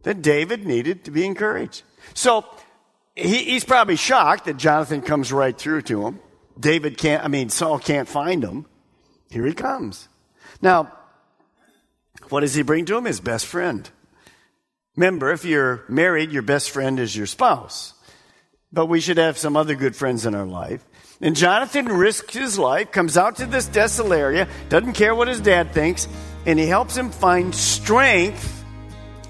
that 0.02 0.22
David 0.22 0.64
needed 0.66 1.04
to 1.04 1.10
be 1.10 1.24
encouraged. 1.24 1.82
So 2.14 2.44
he, 3.14 3.44
he's 3.44 3.64
probably 3.64 3.96
shocked 3.96 4.46
that 4.46 4.56
Jonathan 4.56 5.02
comes 5.02 5.32
right 5.32 5.56
through 5.56 5.82
to 5.82 6.06
him. 6.06 6.20
David 6.58 6.98
can't, 6.98 7.24
I 7.24 7.28
mean, 7.28 7.48
Saul 7.48 7.78
can't 7.78 8.08
find 8.08 8.42
him. 8.42 8.66
Here 9.30 9.46
he 9.46 9.54
comes. 9.54 10.08
Now, 10.60 10.92
what 12.28 12.40
does 12.40 12.54
he 12.54 12.62
bring 12.62 12.84
to 12.86 12.96
him? 12.96 13.04
His 13.04 13.20
best 13.20 13.46
friend. 13.46 13.88
Remember, 14.96 15.32
if 15.32 15.44
you're 15.44 15.84
married, 15.88 16.32
your 16.32 16.42
best 16.42 16.70
friend 16.70 17.00
is 17.00 17.16
your 17.16 17.26
spouse. 17.26 17.94
But 18.72 18.86
we 18.86 19.00
should 19.00 19.18
have 19.18 19.38
some 19.38 19.56
other 19.56 19.74
good 19.74 19.96
friends 19.96 20.26
in 20.26 20.34
our 20.34 20.46
life. 20.46 20.84
And 21.20 21.36
Jonathan 21.36 21.86
risks 21.86 22.34
his 22.34 22.58
life, 22.58 22.90
comes 22.90 23.16
out 23.16 23.36
to 23.36 23.46
this 23.46 23.66
desolate 23.66 24.18
area, 24.18 24.48
doesn't 24.68 24.94
care 24.94 25.14
what 25.14 25.28
his 25.28 25.40
dad 25.40 25.72
thinks, 25.72 26.08
and 26.46 26.58
he 26.58 26.66
helps 26.66 26.96
him 26.96 27.10
find 27.10 27.54
strength 27.54 28.64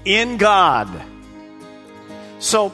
in 0.03 0.37
God. 0.37 0.89
So, 2.39 2.73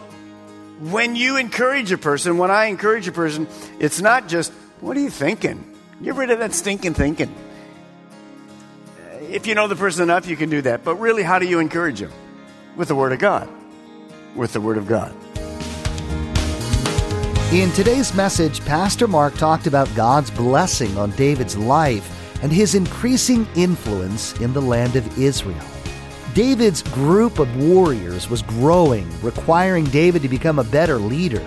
when 0.79 1.15
you 1.15 1.37
encourage 1.37 1.91
a 1.91 1.97
person, 1.97 2.37
when 2.37 2.51
I 2.51 2.65
encourage 2.65 3.07
a 3.07 3.11
person, 3.11 3.47
it's 3.79 3.99
not 3.99 4.27
just, 4.27 4.53
what 4.79 4.95
are 4.95 5.01
you 5.01 5.09
thinking? 5.09 5.75
Get 6.01 6.15
rid 6.15 6.29
of 6.29 6.39
that 6.39 6.53
stinking 6.53 6.93
thinking. 6.93 7.33
If 9.29 9.45
you 9.45 9.55
know 9.55 9.67
the 9.67 9.75
person 9.75 10.03
enough, 10.03 10.25
you 10.27 10.37
can 10.37 10.49
do 10.49 10.61
that. 10.61 10.85
But 10.85 10.95
really, 10.95 11.23
how 11.23 11.37
do 11.37 11.45
you 11.45 11.59
encourage 11.59 11.99
them? 11.99 12.11
With 12.77 12.87
the 12.87 12.95
Word 12.95 13.11
of 13.11 13.19
God. 13.19 13.49
With 14.35 14.53
the 14.53 14.61
Word 14.61 14.77
of 14.77 14.87
God. 14.87 15.13
In 17.51 17.71
today's 17.71 18.13
message, 18.13 18.63
Pastor 18.63 19.07
Mark 19.07 19.33
talked 19.35 19.67
about 19.67 19.93
God's 19.95 20.31
blessing 20.31 20.97
on 20.97 21.11
David's 21.11 21.57
life 21.57 22.15
and 22.41 22.51
his 22.53 22.73
increasing 22.73 23.45
influence 23.55 24.39
in 24.39 24.53
the 24.53 24.61
land 24.61 24.95
of 24.95 25.19
Israel. 25.19 25.59
David's 26.39 26.83
group 26.83 27.37
of 27.37 27.53
warriors 27.57 28.29
was 28.29 28.41
growing, 28.43 29.05
requiring 29.21 29.83
David 29.83 30.21
to 30.21 30.29
become 30.29 30.57
a 30.57 30.63
better 30.63 30.97
leader. 30.97 31.45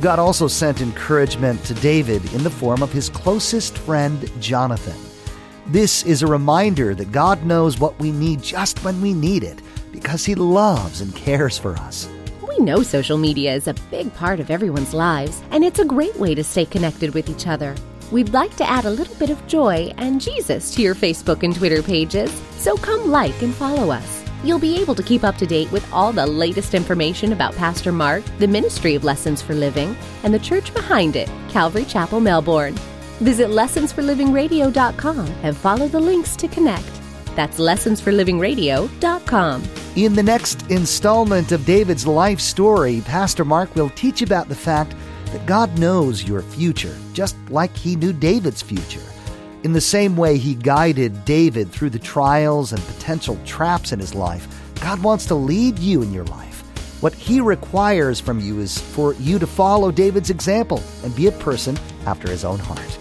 God 0.00 0.20
also 0.20 0.46
sent 0.46 0.80
encouragement 0.80 1.64
to 1.64 1.74
David 1.74 2.32
in 2.32 2.44
the 2.44 2.48
form 2.48 2.80
of 2.80 2.92
his 2.92 3.08
closest 3.08 3.76
friend, 3.76 4.30
Jonathan. 4.40 4.94
This 5.66 6.04
is 6.04 6.22
a 6.22 6.28
reminder 6.28 6.94
that 6.94 7.10
God 7.10 7.44
knows 7.44 7.80
what 7.80 7.98
we 7.98 8.12
need 8.12 8.40
just 8.40 8.84
when 8.84 9.02
we 9.02 9.12
need 9.12 9.42
it 9.42 9.60
because 9.90 10.24
He 10.24 10.36
loves 10.36 11.00
and 11.00 11.12
cares 11.16 11.58
for 11.58 11.76
us. 11.78 12.08
We 12.48 12.58
know 12.58 12.84
social 12.84 13.18
media 13.18 13.52
is 13.52 13.66
a 13.66 13.74
big 13.90 14.14
part 14.14 14.38
of 14.38 14.48
everyone's 14.48 14.94
lives, 14.94 15.42
and 15.50 15.64
it's 15.64 15.80
a 15.80 15.84
great 15.84 16.14
way 16.20 16.36
to 16.36 16.44
stay 16.44 16.66
connected 16.66 17.14
with 17.14 17.28
each 17.28 17.48
other. 17.48 17.74
We'd 18.12 18.32
like 18.32 18.54
to 18.58 18.70
add 18.70 18.84
a 18.84 18.90
little 18.90 19.16
bit 19.16 19.30
of 19.30 19.44
joy 19.48 19.92
and 19.96 20.20
Jesus 20.20 20.72
to 20.76 20.82
your 20.82 20.94
Facebook 20.94 21.42
and 21.42 21.52
Twitter 21.52 21.82
pages, 21.82 22.30
so 22.58 22.76
come 22.76 23.10
like 23.10 23.42
and 23.42 23.52
follow 23.52 23.90
us. 23.90 24.19
You'll 24.42 24.58
be 24.58 24.80
able 24.80 24.94
to 24.94 25.02
keep 25.02 25.22
up 25.22 25.36
to 25.36 25.46
date 25.46 25.70
with 25.70 25.86
all 25.92 26.12
the 26.12 26.26
latest 26.26 26.72
information 26.74 27.32
about 27.32 27.54
Pastor 27.56 27.92
Mark, 27.92 28.24
the 28.38 28.48
Ministry 28.48 28.94
of 28.94 29.04
Lessons 29.04 29.42
for 29.42 29.54
Living, 29.54 29.94
and 30.22 30.32
the 30.32 30.38
church 30.38 30.72
behind 30.72 31.14
it, 31.16 31.30
Calvary 31.48 31.84
Chapel, 31.84 32.20
Melbourne. 32.20 32.74
Visit 33.20 33.48
lessonsforlivingradio.com 33.48 35.26
and 35.42 35.54
follow 35.56 35.88
the 35.88 36.00
links 36.00 36.36
to 36.36 36.48
connect. 36.48 36.88
That's 37.36 37.58
lessonsforlivingradio.com. 37.58 39.62
In 39.96 40.14
the 40.14 40.22
next 40.22 40.70
installment 40.70 41.52
of 41.52 41.66
David's 41.66 42.06
life 42.06 42.40
story, 42.40 43.02
Pastor 43.04 43.44
Mark 43.44 43.74
will 43.74 43.90
teach 43.90 44.22
about 44.22 44.48
the 44.48 44.54
fact 44.54 44.94
that 45.26 45.44
God 45.46 45.78
knows 45.78 46.24
your 46.24 46.40
future, 46.40 46.96
just 47.12 47.36
like 47.50 47.76
he 47.76 47.94
knew 47.94 48.14
David's 48.14 48.62
future. 48.62 49.02
In 49.62 49.74
the 49.74 49.80
same 49.80 50.16
way 50.16 50.38
he 50.38 50.54
guided 50.54 51.26
David 51.26 51.70
through 51.70 51.90
the 51.90 51.98
trials 51.98 52.72
and 52.72 52.82
potential 52.86 53.38
traps 53.44 53.92
in 53.92 53.98
his 53.98 54.14
life, 54.14 54.48
God 54.80 55.02
wants 55.02 55.26
to 55.26 55.34
lead 55.34 55.78
you 55.78 56.00
in 56.00 56.14
your 56.14 56.24
life. 56.24 56.62
What 57.02 57.12
he 57.12 57.42
requires 57.42 58.18
from 58.20 58.40
you 58.40 58.60
is 58.60 58.78
for 58.78 59.12
you 59.14 59.38
to 59.38 59.46
follow 59.46 59.90
David's 59.90 60.30
example 60.30 60.82
and 61.04 61.14
be 61.14 61.26
a 61.26 61.32
person 61.32 61.78
after 62.06 62.30
his 62.30 62.42
own 62.42 62.58
heart. 62.58 62.98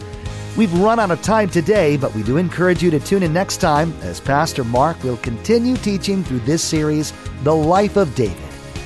We've 0.57 0.73
run 0.73 0.99
out 0.99 1.11
of 1.11 1.21
time 1.21 1.49
today, 1.49 1.95
but 1.95 2.13
we 2.13 2.23
do 2.23 2.35
encourage 2.35 2.83
you 2.83 2.91
to 2.91 2.99
tune 2.99 3.23
in 3.23 3.31
next 3.31 3.57
time 3.57 3.93
as 4.01 4.19
Pastor 4.19 4.65
Mark 4.65 5.01
will 5.01 5.17
continue 5.17 5.77
teaching 5.77 6.25
through 6.25 6.39
this 6.39 6.61
series, 6.61 7.13
The 7.43 7.55
Life 7.55 7.95
of 7.95 8.13
David. 8.15 8.37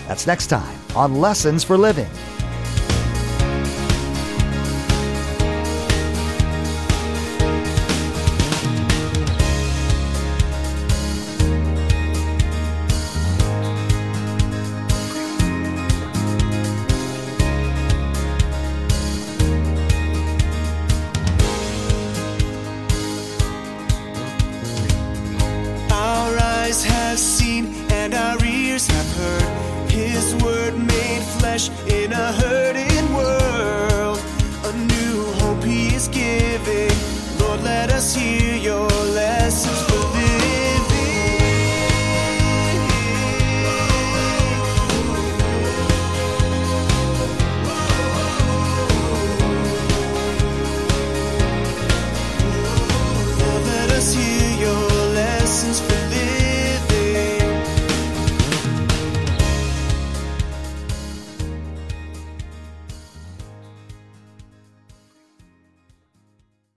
That's 0.07 0.27
next 0.27 0.47
time 0.47 0.77
on 0.95 1.19
Lessons 1.19 1.63
for 1.63 1.75
Living. 1.75 2.09
Flesh 31.69 31.92